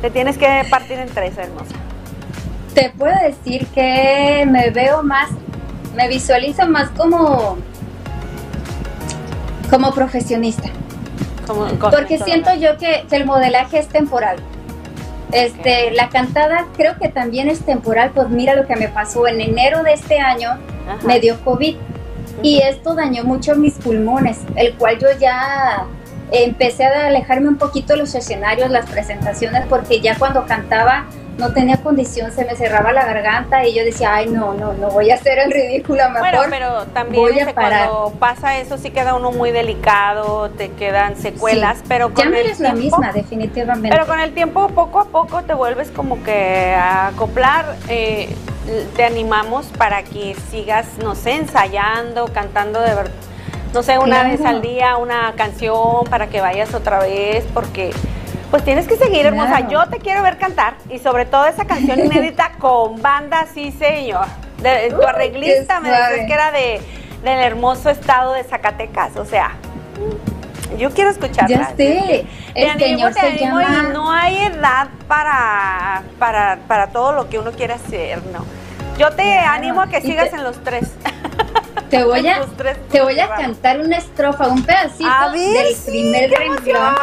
[0.01, 1.75] Te tienes que partir en tres, hermosa.
[2.73, 5.29] Te puedo decir que me veo más,
[5.95, 7.57] me visualizo más como
[9.69, 10.69] como profesionista.
[11.47, 14.37] Como Porque siento yo que, que el modelaje es temporal.
[15.31, 19.27] Este, la cantada creo que también es temporal, pues mira lo que me pasó.
[19.27, 20.51] En enero de este año,
[20.87, 21.05] Ajá.
[21.05, 21.75] me dio COVID
[22.41, 25.85] y esto dañó mucho mis pulmones, el cual yo ya
[26.31, 31.05] empecé a alejarme un poquito de los escenarios, las presentaciones, porque ya cuando cantaba
[31.37, 34.89] no tenía condición, se me cerraba la garganta y yo decía, ay, no, no, no
[34.89, 37.89] voy a hacer el ridículo, mejor Bueno, pero también voy a parar.
[37.89, 41.83] cuando pasa eso sí queda uno muy delicado, te quedan secuelas, Sí.
[41.89, 43.89] pero ya con no el eres la tiempo- misma, definitivamente.
[43.89, 47.75] Pero con el tiempo, poco a poco, te vuelves como que a acoplar.
[47.89, 48.33] eh,
[48.95, 53.11] te animamos para que sigas, no sé, ensayando, cantando de verdad.
[53.73, 54.29] No sé, una Claro.
[54.29, 57.91] vez al día, una canción para que vayas otra vez, porque
[58.51, 59.67] pues tienes que seguir, hermosa.
[59.67, 64.25] Yo te quiero ver cantar y sobre todo esa canción inédita con banda, sí, señor.
[64.61, 66.81] De, tu arreglista me decías que era de,
[67.23, 69.51] del hermoso estado de Zacatecas, o sea.
[70.77, 71.57] Yo quiero escucharla.
[71.57, 76.87] Ya sé, Te animo, te se animo llama- y no hay edad para, para, para
[76.87, 78.43] todo lo que uno quiere hacer, ¿no?
[78.97, 80.91] Yo te Claro, animo a que sigas te- en los tres.
[81.89, 82.41] Te voy a,
[82.91, 86.95] te voy a cantar una estrofa, un pedacito A ver, del sí, primer qué renglón.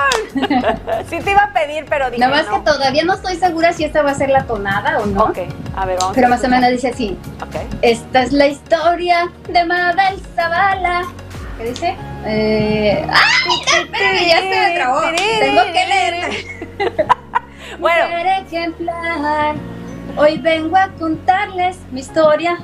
[1.09, 2.59] sí te iba a pedir, pero dije Nada más no.
[2.65, 5.25] que todavía no estoy segura si esta va a ser la tonada o no.
[5.25, 5.39] Ok,
[5.77, 7.17] a ver, vamos Pero a más o menos dice así.
[7.41, 7.55] Ok.
[7.81, 11.03] Esta es la historia de Mabel Zavala.
[11.59, 11.97] ¿Qué dice?
[12.27, 13.21] Eh, ¡Ah!
[13.83, 15.01] Espérame, ya se me trabó.
[15.41, 17.07] Tengo que leer.
[17.79, 19.55] Bueno, Mujer ejemplar.
[20.17, 22.59] Hoy vengo a contarles mi historia.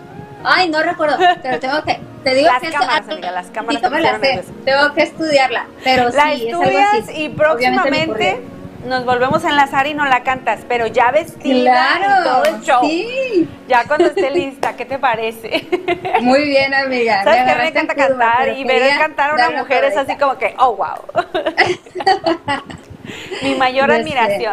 [0.44, 2.00] Ay, no recuerdo, pero tengo que.
[2.24, 4.44] Te digo Las que cámaras, amiga, las cámaras Sí, la sé.
[4.64, 5.66] Tengo que estudiarla.
[5.84, 7.22] Pero la sí, es algo estudias así.
[7.24, 8.40] y próximamente
[8.86, 12.60] nos volvemos a enlazar y no la cantas, pero ya vestida y Claro, todo el
[12.62, 12.80] show.
[12.82, 13.48] sí.
[13.68, 15.66] Ya cuando esté lista, ¿qué te parece?
[16.20, 17.22] Muy bien, amiga.
[17.24, 17.54] ¿Sabes qué?
[17.58, 21.24] Me encanta cantar y ver cantar a una mujer es así como que, oh, wow.
[23.42, 24.48] Mi mayor sé.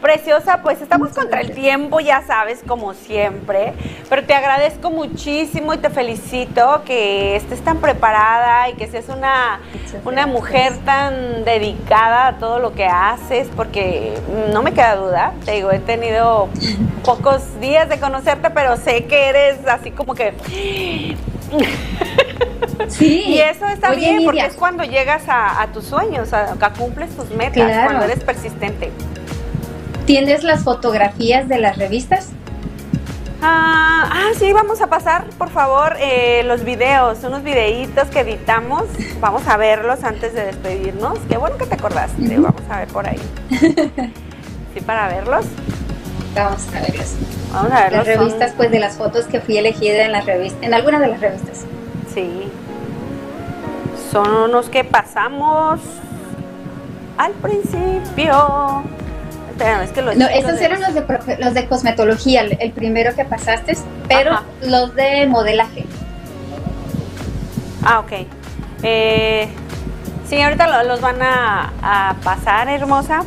[0.00, 3.72] Preciosa, pues estamos Muchas contra el tiempo, ya sabes, como siempre,
[4.08, 9.60] pero te agradezco muchísimo y te felicito que estés tan preparada y que seas una,
[10.04, 14.14] una mujer tan dedicada a todo lo que haces, porque
[14.52, 16.48] no me queda duda, te digo, he tenido
[17.04, 20.32] pocos días de conocerte, pero sé que eres así como que...
[20.48, 21.16] Sí.
[23.00, 26.70] Y eso está Oye, bien, porque es cuando llegas a, a tus sueños, a, a
[26.72, 27.86] cumples tus metas, Claro.
[27.86, 28.90] cuando eres persistente.
[30.08, 32.30] ¿Tienes las fotografías de las revistas?
[33.42, 38.84] Ah, ah, sí, vamos a pasar, por favor, eh, los videos, unos videitos que editamos.
[39.20, 41.18] Vamos a verlos antes de despedirnos.
[41.28, 42.38] Qué bueno que te acordaste.
[42.38, 43.20] Vamos a ver por ahí.
[44.74, 45.44] Sí, para verlos.
[46.34, 47.14] Vamos a verlas.
[47.52, 48.06] Vamos a verlos.
[48.06, 51.00] Las son- revistas, pues, de las fotos que fui elegida en las revistas, en alguna
[51.00, 51.64] de las revistas.
[52.14, 52.48] Sí.
[54.10, 55.80] Son unos que pasamos
[57.18, 58.84] al principio.
[59.58, 63.14] Espérame, es que los No, esos eran los de, los de cosmetología, el, el primero
[63.16, 63.76] que pasaste,
[64.08, 64.42] pero Ajá.
[64.62, 65.84] los de modelaje.
[67.84, 68.12] Ah, ok.
[68.84, 69.48] Eh,
[70.28, 73.24] sí, ahorita lo- los van a, a pasar, hermosa.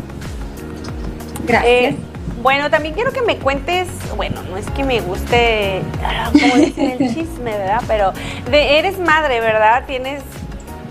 [1.45, 1.65] Gracias.
[1.69, 1.95] Eh,
[2.41, 6.91] bueno, también quiero que me cuentes, bueno, no es que me guste, ah, como dicen
[6.97, 7.81] el chisme, ¿verdad?
[7.87, 8.13] Pero
[8.49, 9.83] de- eres madre, ¿verdad?
[9.85, 10.21] Tienes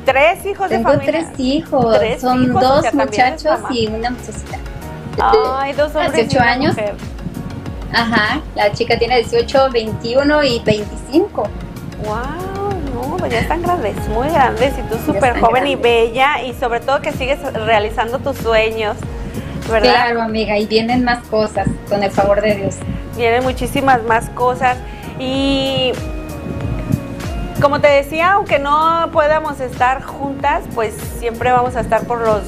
[0.04, 1.12] tres hijos Tengo de familia.
[1.26, 4.58] tres hijos, Tres son hijos, o dos sea, muchachos y una muchachita.
[5.18, 6.76] Ay, dos hombres 18 y una años.
[6.76, 6.94] mujer.
[7.92, 11.42] Ajá, la chica tiene 18, 21 y 25.
[12.04, 12.20] Wow,
[12.94, 16.80] no, pues ya están grandes, muy grandes y tú súper joven y bella y sobre
[16.80, 18.96] todo que sigues realizando tus sueños,
[19.68, 19.90] ¿verdad?
[19.90, 22.76] Claro, amiga, y vienen más cosas, con el favor de Dios.
[23.16, 24.78] Vienen muchísimas más cosas
[25.18, 25.92] y
[27.60, 32.42] como te decía, aunque no podamos estar juntas, pues siempre vamos a estar por los,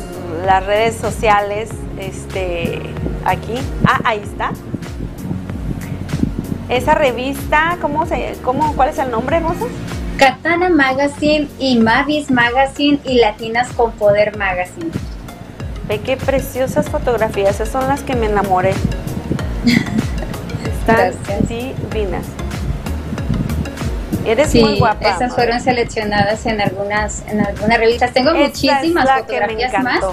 [0.46, 1.68] las redes sociales,
[2.02, 2.80] este,
[3.24, 3.54] aquí.
[3.86, 4.52] Ah, ahí está.
[6.68, 9.66] Esa revista, ¿cómo se, cómo, cuál es el nombre, hermosa?
[10.16, 14.90] Katana Magazine y Mavis Magazine y Latinas con Poder Magazine.
[15.88, 18.70] Ve qué preciosas fotografías, esas son las que me enamoré.
[20.80, 21.48] Están Gracias.
[21.48, 22.24] divinas.
[24.24, 25.08] Eres Sí, muy guapa.
[25.08, 28.12] esas fueron seleccionadas en algunas en algunas revistas.
[28.12, 30.04] Tengo muchísimas fotografías más.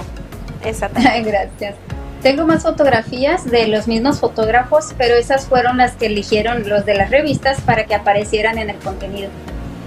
[0.62, 1.74] Ay, Gracias.
[2.22, 6.94] Tengo más fotografías de los mismos fotógrafos, pero esas fueron las que eligieron los de
[6.94, 9.30] las revistas para que aparecieran en el contenido.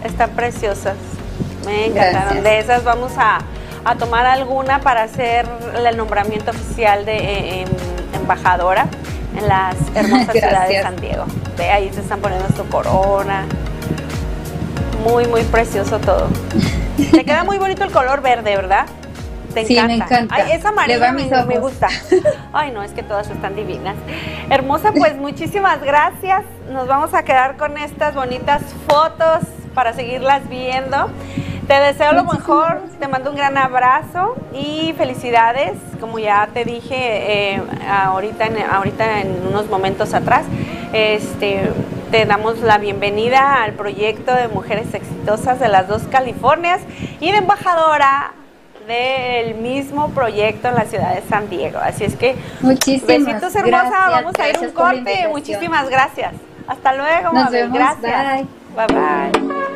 [0.03, 0.95] Están preciosas.
[1.63, 2.23] Me encantaron.
[2.23, 2.43] Gracias.
[2.43, 3.41] De esas vamos a,
[3.85, 5.45] a tomar alguna para hacer
[5.85, 7.67] el nombramiento oficial de eh, em,
[8.19, 8.87] embajadora
[9.37, 10.81] en las hermosas ciudades de.
[10.81, 11.25] San Diego.
[11.55, 13.45] Ve, ahí se están poniendo su corona.
[15.07, 16.29] Muy, muy precioso todo.
[17.11, 18.87] Te queda muy bonito el color verde, ¿verdad?
[19.53, 20.15] Te Sí, me encanta.
[20.15, 20.35] encanta.
[20.35, 21.87] Ay, esa amarilla me, me gusta.
[22.53, 23.95] Ay, no, es que todas están divinas.
[24.49, 26.43] Hermosa, pues muchísimas gracias.
[26.71, 29.39] Nos vamos a quedar con estas bonitas fotos
[29.75, 31.09] para seguirlas viendo.
[31.67, 35.73] Te deseo lo mejor, te mando un gran abrazo y felicidades.
[36.01, 36.95] Como ya te dije
[37.55, 40.43] eh, ahorita, en, ahorita en unos momentos atrás,
[40.91, 41.71] este,
[42.11, 46.81] te damos la bienvenida al proyecto de Mujeres Exitosas de las dos Californias
[47.21, 48.33] y de embajadora
[48.87, 51.79] del mismo proyecto en la ciudad de San Diego.
[51.79, 55.27] Así es que Muchísimas besitos hermosa, gracias, vamos a ir un corte.
[55.29, 56.33] Muchísimas gracias.
[56.67, 58.45] Hasta luego, Nos vemos, Gracias.
[58.75, 58.87] bye.
[58.87, 59.72] bye.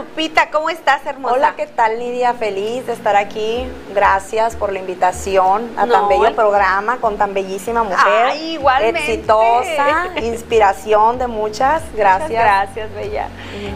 [0.00, 0.50] Lupita.
[0.50, 1.34] ¿Cómo estás, hermosa?
[1.34, 2.34] Hola, ¿qué tal Lidia?
[2.34, 3.66] Feliz de estar aquí.
[3.94, 8.26] Gracias por la invitación a No, tan bello el- programa con tan bellísima mujer.
[8.26, 9.00] Ay, igualmente.
[9.14, 11.82] Exitosa, inspiración de muchas.
[11.94, 12.28] Gracias.
[12.28, 13.28] Muchas gracias, Bella.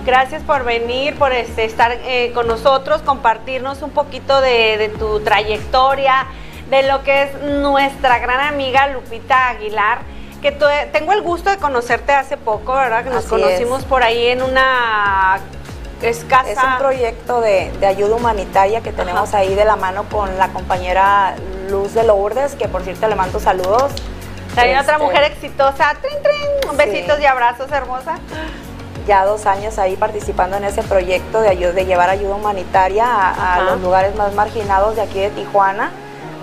[0.05, 5.21] Gracias por venir, por este, estar eh, con nosotros, compartirnos un poquito de, de tu
[5.21, 6.27] trayectoria,
[6.68, 10.01] de lo que es nuestra gran amiga Lupita Aguilar,
[10.43, 10.53] que
[10.93, 13.05] tengo el gusto de conocerte hace poco, ¿verdad?
[13.05, 13.85] Que nos Así conocimos es.
[13.87, 15.39] por ahí en una
[16.03, 16.51] escasa...
[16.51, 19.38] Es un proyecto de, de ayuda humanitaria que tenemos Ajá.
[19.38, 21.34] ahí de la mano con la compañera
[21.68, 23.92] Luz de Lourdes, que por cierto le mando saludos.
[24.55, 25.94] También otra Este, mujer exitosa.
[26.01, 26.70] ¡Trin, trin!
[26.70, 26.76] Sí.
[26.76, 28.16] Besitos y abrazos, hermosa.
[29.07, 33.55] ya dos años ahí participando en ese proyecto de, ayuda, de llevar ayuda humanitaria a,
[33.57, 35.90] a los lugares más marginados de aquí de Tijuana.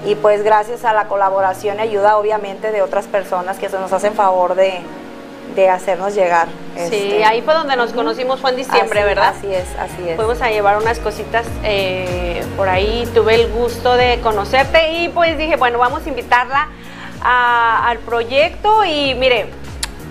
[0.06, 3.92] Y pues gracias a la colaboración y ayuda obviamente de otras personas que se nos
[3.92, 4.82] hacen favor de,
[5.56, 6.48] de hacernos llegar.
[6.76, 9.34] Sí, este, ahí fue donde nos conocimos, fue en diciembre, así- ¿verdad?
[9.38, 10.16] Así es, así es.
[10.16, 15.38] Fuimos a llevar unas cositas eh, por ahí, tuve el gusto de conocerte y pues
[15.38, 16.68] dije, bueno, vamos a invitarla
[17.22, 19.50] a- al proyecto y mire,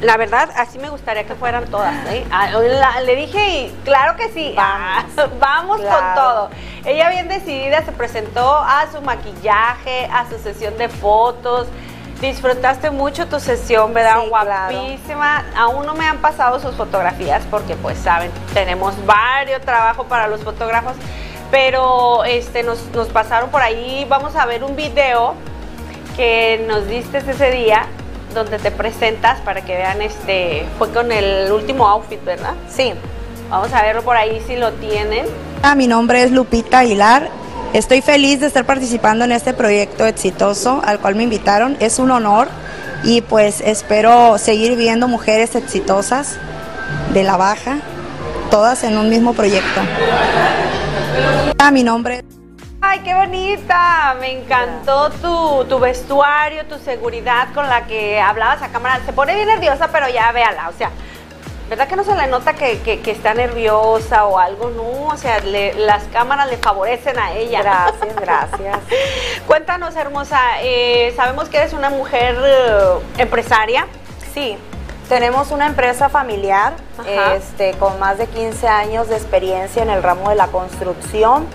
[0.03, 1.95] la verdad, así me gustaría que fueran todas.
[2.09, 2.24] ¿eh?
[2.30, 5.05] Ah, la- le dije y claro que sí, Vamos.
[5.16, 6.20] ah, vamos con Claro.
[6.20, 6.51] todo.
[6.84, 11.66] Ella bien decidida se presentó a su maquillaje, a su sesión de fotos.
[12.21, 14.23] Disfrutaste mucho tu sesión, ¿verdad?
[14.23, 14.73] Sí, claro.
[14.73, 15.45] Guapísima.
[15.55, 20.43] Aún no me han pasado sus fotografías porque pues saben, tenemos varios trabajo para los
[20.43, 20.95] fotógrafos,
[21.51, 25.35] pero este nos, nos pasaron por ahí, vamos a ver un video
[26.17, 27.87] que nos diste ese día
[28.33, 32.55] donde te presentas para que vean este fue con el último outfit, ¿verdad?
[32.69, 32.95] Sí.
[33.51, 35.27] Vamos a verlo por ahí si lo tienen.
[35.62, 37.29] Ah, Mi nombre es Lupita Aguilar.
[37.77, 41.77] Estoy feliz de estar participando en este proyecto exitoso al cual me invitaron.
[41.79, 42.49] Es un honor
[43.05, 46.39] y pues espero seguir viendo mujeres exitosas
[47.12, 47.81] de la baja,
[48.51, 49.83] todas en un mismo proyecto.
[51.59, 52.24] Ah, Mi nombre.
[52.81, 54.16] Ay, qué bonita.
[54.20, 59.03] Me encantó tu, tu vestuario, tu seguridad con la que hablabas a cámara.
[59.05, 60.70] Se pone bien nerviosa, pero ya véala.
[60.70, 60.91] O sea,
[61.69, 64.71] ¿verdad que no se le nota que, que- que está nerviosa o algo?
[64.71, 67.62] No, o sea, le- las cámaras le favorecen a ella.
[67.62, 68.79] Gracias, gracias.
[69.47, 70.41] Cuéntanos, hermosa.
[70.62, 73.87] eh, sabemos que eres una mujer eh, empresaria.
[74.35, 74.57] Sí,
[75.09, 76.75] tenemos una empresa familiar
[77.37, 81.47] este, con más de 15 años de experiencia en el ramo de la construcción.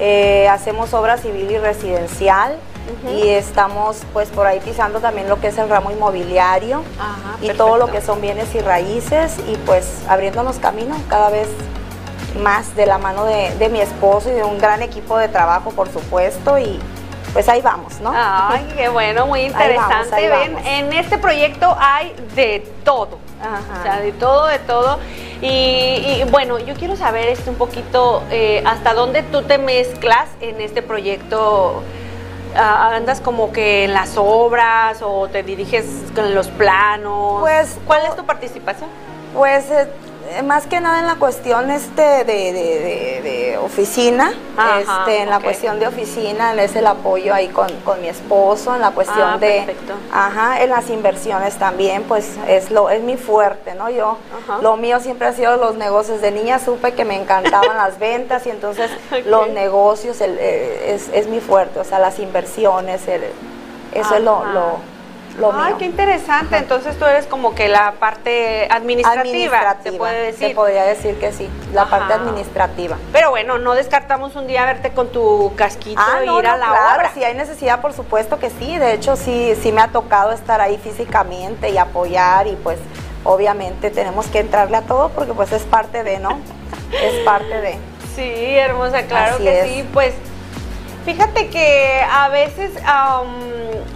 [0.00, 2.56] Eh, hacemos obra civil y residencial
[3.14, 7.50] y estamos pues por ahí pisando también lo que es el ramo inmobiliario Ajá, y
[7.50, 11.48] todo lo que son bienes y raíces y pues abriéndonos camino cada vez
[12.42, 15.70] más de la mano de, de mi esposo y de un gran equipo de trabajo
[15.70, 16.78] por supuesto y
[17.32, 18.12] pues ahí vamos, ¿no?
[18.14, 20.28] Ay, qué bueno, muy Ahí vamos, interesante.
[20.28, 23.18] Ven, en este proyecto hay de todo.
[23.40, 23.80] Ajá.
[23.80, 24.98] O sea, de todo, de todo.
[25.40, 30.28] Y, y, bueno, yo quiero saber este un poquito eh, hasta dónde tú te mezclas
[30.40, 31.82] en este proyecto.
[32.58, 37.40] ¿Andas como que en las obras o te diriges con los planos?
[37.40, 38.90] Pues, ¿cuál es tu participación?
[39.34, 39.88] Pues eh,
[40.44, 45.30] más que nada en la cuestión este de, de- de- de oficina, Ajá, este, en
[45.30, 49.20] la cuestión de oficina, es el apoyo ahí con, con mi esposo, en la cuestión
[49.34, 49.94] Ah, de, perfecto.
[50.12, 53.90] ajá, en las inversiones también, pues es lo es mi fuerte, ¿no?
[53.90, 54.16] Yo,
[54.46, 54.58] Ajá.
[54.62, 56.20] lo mío siempre ha sido los negocios.
[56.20, 58.90] De niña supe que me encantaban las ventas y entonces
[59.26, 63.24] los negocios el, eh, es, es mi fuerte, o sea, las inversiones, el-
[63.92, 64.44] eso es lo,
[65.38, 65.76] lo Ay, mío.
[65.78, 66.56] qué interesante.
[66.56, 70.48] Entonces tú eres como que la parte administrativa, se puede decir.
[70.48, 71.98] Se podría decir que sí, la Ajá.
[71.98, 72.96] parte administrativa.
[73.12, 76.56] Pero bueno, no descartamos un día verte con tu casquito Ah, e no, ir a
[76.56, 77.10] la claro, obra.
[77.14, 78.76] si hay necesidad, por supuesto que sí.
[78.78, 82.78] De hecho, sí, sí me ha tocado estar ahí físicamente y apoyar y pues
[83.24, 86.38] obviamente tenemos que entrarle a todo porque pues es parte de, ¿no?
[87.02, 87.78] es parte de.
[88.16, 89.66] Sí, hermosa, claro Así que es.
[89.68, 89.88] sí.
[89.92, 90.14] Pues
[91.08, 92.70] fíjate que a veces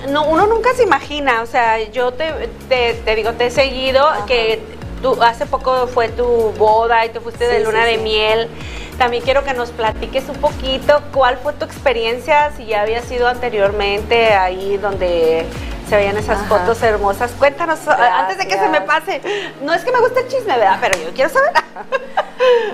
[0.09, 4.07] no, uno nunca se imagina, o sea, yo te, te, te digo, te he seguido,
[4.07, 4.25] Ajá.
[4.25, 4.61] que
[5.03, 6.25] tú, hace poco fue tu
[6.57, 8.03] boda y tú fuiste de luna sí, de sí.
[8.03, 8.49] miel.
[8.97, 13.29] También quiero que nos platiques un poquito cuál fue tu experiencia, si ya había sido
[13.29, 15.45] anteriormente ahí donde
[15.93, 16.49] se veían esas Ajá.
[16.49, 17.33] fotos hermosas.
[17.39, 19.21] Cuéntanos, antes de que se me pase.
[19.61, 20.79] No es que me guste el chisme, ¿verdad?
[20.81, 21.53] Pero yo quiero saber.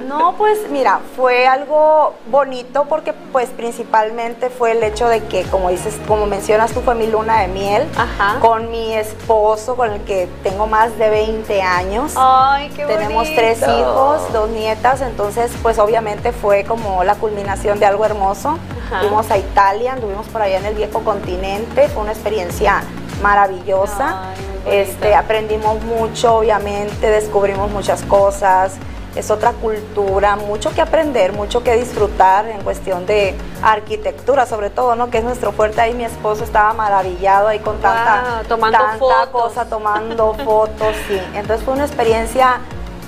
[0.07, 5.69] No, pues mira, fue algo bonito porque pues principalmente fue el hecho de que, como
[5.69, 8.39] dices, como mencionas tú, fue mi luna de miel Ajá.
[8.41, 12.15] con mi esposo, con el que tengo más de 20 años.
[12.17, 13.35] Ay, qué Tenemos bonito.
[13.37, 18.59] tres hijos, dos nietas, entonces pues obviamente fue como la culminación de algo hermoso.
[18.87, 19.01] Ajá.
[19.01, 22.83] Fuimos a Italia, anduvimos por allá en el viejo continente, fue una experiencia
[23.23, 24.31] maravillosa.
[24.31, 28.77] Ay, este, aprendimos mucho, obviamente, descubrimos muchas cosas.
[29.17, 34.95] Es otra cultura, mucho que aprender, mucho que disfrutar en cuestión de arquitectura, sobre todo,
[34.95, 35.11] ¿no?
[35.11, 35.81] Que es nuestro fuerte.
[35.81, 39.29] Ahí mi esposo estaba maravillado ahí con tanta, Wow, tomando tanta fotos.
[39.31, 41.21] cosa, tomando fotos, sí.
[41.35, 42.59] Entonces fue una experiencia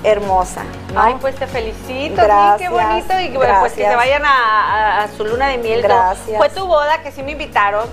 [0.02, 0.62] hermosa,
[0.94, 1.00] ¿no?
[1.02, 3.20] Ay, pues te felicito, sí, qué Gracias, bonito.
[3.20, 3.96] Y bueno, pues que se gracias.
[3.96, 5.82] vayan a, a- a su luna de miel.
[5.82, 6.38] Gracias.
[6.38, 7.84] Fue tu boda que sí me invitaron.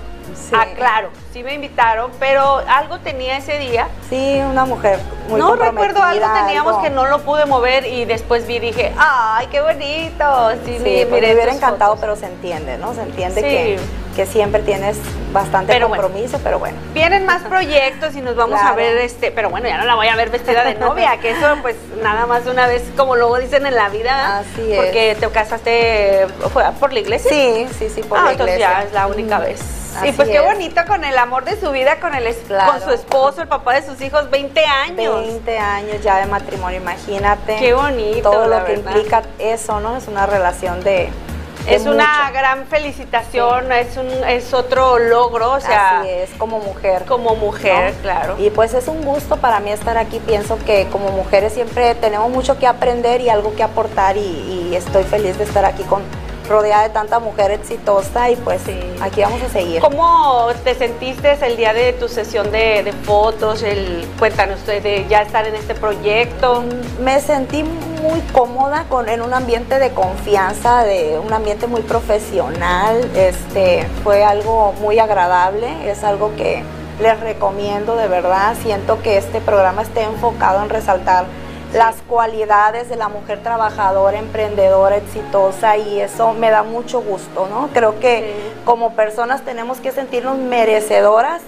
[0.48, 0.54] Sí.
[0.56, 3.88] Ah, claro, sí me invitaron, pero algo tenía ese día.
[4.08, 8.04] Sí, una mujer muy no recuerdo algo teníamos algo- que no lo pude mover y
[8.06, 10.50] después vi y dije, ay, qué bonito.
[10.64, 12.00] Sí, Sí, mi- pues me hubiera encantado, fotos.
[12.00, 12.94] pero se entiende, ¿no?
[12.94, 13.46] Se entiende Sí.
[13.46, 13.78] que,
[14.16, 14.96] que siempre tienes
[15.32, 16.02] bastante Pero bueno.
[16.04, 16.78] compromiso, pero bueno.
[16.94, 20.08] Vienen más proyectos y nos vamos a ver, este, pero bueno, ya no la voy
[20.08, 23.66] a ver vestida de novia, que eso pues nada más una vez, como luego dicen
[23.66, 24.76] en la vida, Así es.
[24.78, 27.30] porque te casaste, fue por la iglesia.
[27.30, 28.78] Sí, sí, sí, por ah, la entonces iglesia.
[28.80, 29.42] ya es la única Mm.
[29.42, 29.60] vez.
[29.94, 30.42] Y Así pues qué es.
[30.44, 32.72] bonito con el amor de su vida, con, el Claro.
[32.72, 35.20] con su esposo, el papá de sus hijos, 20 años.
[35.20, 37.56] 20 años ya de matrimonio, imagínate.
[37.56, 38.94] Qué bonito, Todo lo que verdad.
[38.94, 39.96] implica eso, ¿no?
[39.96, 41.10] Es una relación de.
[41.66, 47.04] Es una gran felicitación, es un es otro logro, o sea, Así es, como mujer.
[47.04, 48.00] como mujer, ¿no?
[48.02, 48.36] claro.
[48.38, 50.18] Y pues es un gusto para mí estar aquí.
[50.20, 54.20] Pienso que como mujeres siempre tenemos mucho que aprender y algo que aportar y,
[54.70, 56.02] y estoy feliz de estar aquí con
[56.48, 58.78] rodeada de tanta mujer exitosa y pues Sí.
[59.00, 59.80] aquí vamos a seguir.
[59.80, 63.62] ¿Cómo te sentiste el día de tu sesión de, de fotos?
[63.62, 66.64] El, cuéntanos de, de ya estar en este proyecto.
[67.00, 73.10] Me sentí muy cómoda con, en un ambiente de confianza, de un ambiente muy profesional.
[73.14, 76.62] Este, fue algo muy agradable, es algo que
[77.00, 78.54] les recomiendo de verdad.
[78.62, 81.26] Siento que este programa esté enfocado en resaltar
[81.72, 87.68] las cualidades de la mujer trabajadora, emprendedora, exitosa y eso me da mucho gusto, ¿no?
[87.74, 88.60] Creo que Sí.
[88.64, 91.42] como personas tenemos que sentirnos merecedoras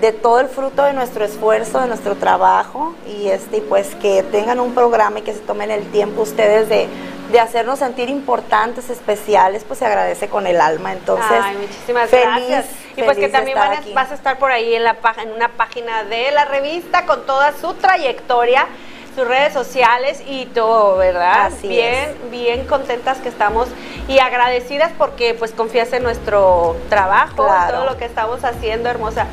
[0.00, 4.60] de todo el fruto de nuestro esfuerzo, de nuestro trabajo y este pues que tengan
[4.60, 6.88] un programa y que se tomen el tiempo ustedes de,
[7.30, 10.92] de hacernos sentir importantes, especiales, pues se agradece con el alma.
[10.92, 12.66] Entonces, Ay, muchísimas feliz, gracias.
[12.96, 15.48] Y pues que también van a- vas a estar por ahí en, la, en una
[15.48, 18.66] página de la revista con toda su trayectoria,
[19.14, 21.46] sus redes sociales y todo, ¿verdad?
[21.46, 23.68] Así bien, bien contentas que estamos
[24.08, 27.74] y agradecidas porque pues confías en nuestro trabajo, Claro.
[27.78, 29.26] todo lo que estamos haciendo, hermosa.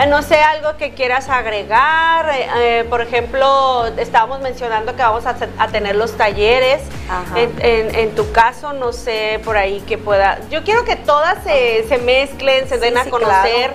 [0.00, 2.28] Eh, No sé, algo que quieras agregar.
[2.30, 6.80] eh, eh, por ejemplo, estábamos mencionando que vamos a, a tener los talleres.
[7.36, 10.38] En, en- en tu caso, no sé, por ahí que pueda.
[10.50, 13.72] Yo quiero que todas se, se mezclen, se Sí, den a sí, conocer.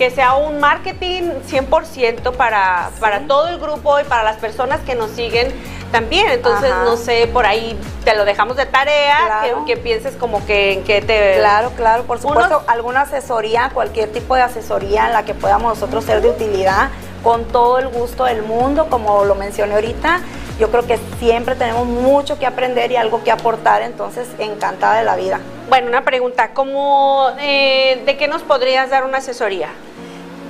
[0.00, 4.94] Que sea un marketing 100% para, para todo el grupo y para las personas que
[4.94, 5.52] nos siguen
[5.92, 6.26] también.
[6.30, 6.84] Entonces, Ajá.
[6.84, 9.64] no sé, por ahí te lo dejamos de tarea, Claro.
[9.66, 11.34] que, que pienses como que en qué te...
[11.36, 15.74] Claro, claro, por supuesto, Unos- alguna asesoría, cualquier tipo de asesoría en la que podamos
[15.78, 16.88] nosotros ser de utilidad,
[17.22, 20.20] con todo el gusto del mundo, como lo mencioné ahorita.
[20.58, 25.04] Yo creo que siempre tenemos mucho que aprender y algo que aportar, entonces encantada de
[25.04, 25.40] la vida.
[25.68, 29.68] Bueno, una pregunta, ¿cómo, eh, ¿de qué nos podrías dar una asesoría?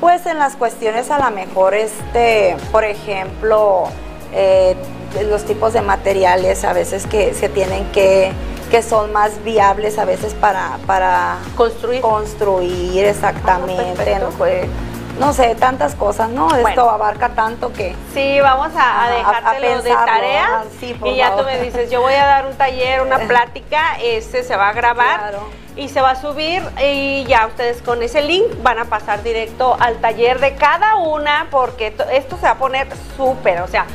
[0.01, 3.85] Pues en las cuestiones a lo mejor, este, por ejemplo,
[4.33, 4.75] eh,
[5.29, 8.33] los tipos de materiales a veces que se tienen que,
[8.71, 12.01] que son más viables a veces para, para Construir.
[12.01, 14.31] construir exactamente, perfecto.
[14.31, 14.67] no, Pues,
[15.19, 16.49] no sé, tantas cosas, ¿no?
[16.57, 20.47] Esto abarca tanto que Sí, vamos a, a Ajá, a- a dejártelo de tarea.
[20.51, 21.45] ah, sí, y ya favor.
[21.45, 24.73] tú me dices, yo voy a dar un taller, una plática, este se va a
[24.73, 25.60] grabar Claro.
[25.77, 29.77] Y se va a subir y ya ustedes con ese link van a pasar directo
[29.79, 33.87] al taller de cada una porque to- esto se va a poner súper, o sea,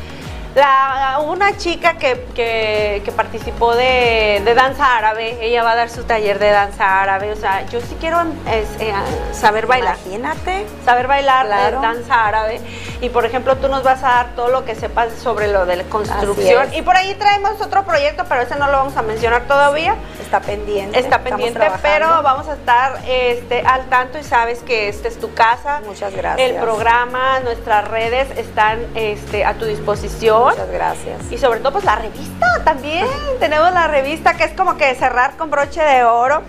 [0.55, 5.89] la, una chica que, que- que participó de, de danza árabe, ella va a dar
[5.89, 8.93] su taller de danza árabe, o sea, yo sí quiero es, eh,
[9.33, 10.65] saber bailar imagínate.
[10.85, 11.81] saber bailar Claro.
[11.81, 12.61] danza árabe
[13.01, 15.75] y por ejemplo tú nos vas a dar todo lo que sepas sobre lo de
[15.75, 19.43] la construcción y por ahí traemos otro proyecto pero ese no lo vamos a mencionar
[19.47, 20.97] todavía Está pendiente.
[20.97, 25.33] está pendiente pero vamos a estar este al tanto y sabes que esta es tu
[25.33, 26.49] casa Muchas gracias.
[26.49, 31.31] el programa nuestras redes están este a tu disposición Muchas gracias.
[31.31, 33.05] y sobre todo pues la revista también.
[33.39, 36.41] Tenemos la revista que es como que cerrar con broche de oro.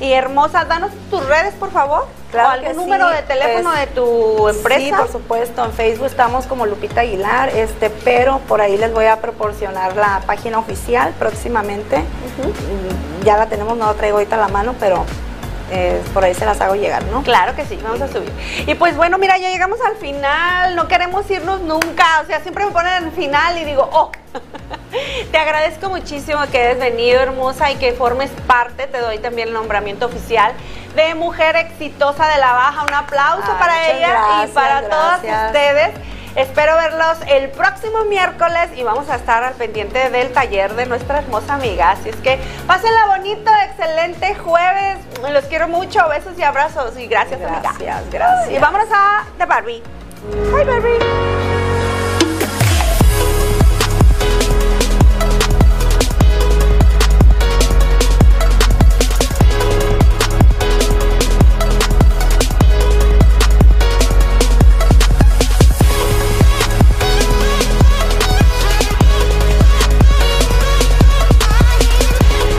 [0.00, 2.06] Y hermosa, danos tus redes, por favor.
[2.32, 4.80] Claro o algún que sí, número de teléfono pues, de tu empresa.
[4.80, 5.64] Sí, por supuesto.
[5.64, 10.20] En Facebook estamos como Lupita Aguilar, este, pero por ahí les voy a proporcionar la
[10.26, 11.98] página oficial próximamente.
[11.98, 15.04] Mm, Ya la tenemos, no la traigo ahorita a la mano, pero
[15.74, 17.22] eh, por ahí se las hago llegar, ¿no?
[17.22, 18.30] Claro que sí, vamos a subir.
[18.66, 22.66] Y pues bueno, mira, ya llegamos al final, no queremos irnos nunca, o sea, siempre
[22.66, 24.12] me ponen en el final y digo, oh,
[25.32, 29.54] te agradezco muchísimo que hayas venido, hermosa, y que formes parte, te doy también el
[29.54, 30.52] nombramiento oficial
[30.94, 35.22] de Mujer Exitosa de la Baja, un aplauso Ay, para ella y gracias, para todas
[35.22, 35.46] gracias.
[35.46, 36.21] ustedes.
[36.36, 41.18] Espero verlos el próximo miércoles y vamos a estar al pendiente del taller de nuestra
[41.18, 41.90] hermosa amiga.
[41.90, 44.98] Así es que pásenla bonito, excelente jueves.
[45.30, 47.60] Los quiero mucho, besos y abrazos y gracias, amiga.
[47.60, 48.50] Gracias, gracias.
[48.50, 49.82] Y vámonos a The Barbie.
[50.52, 51.41] Bye, Barbie.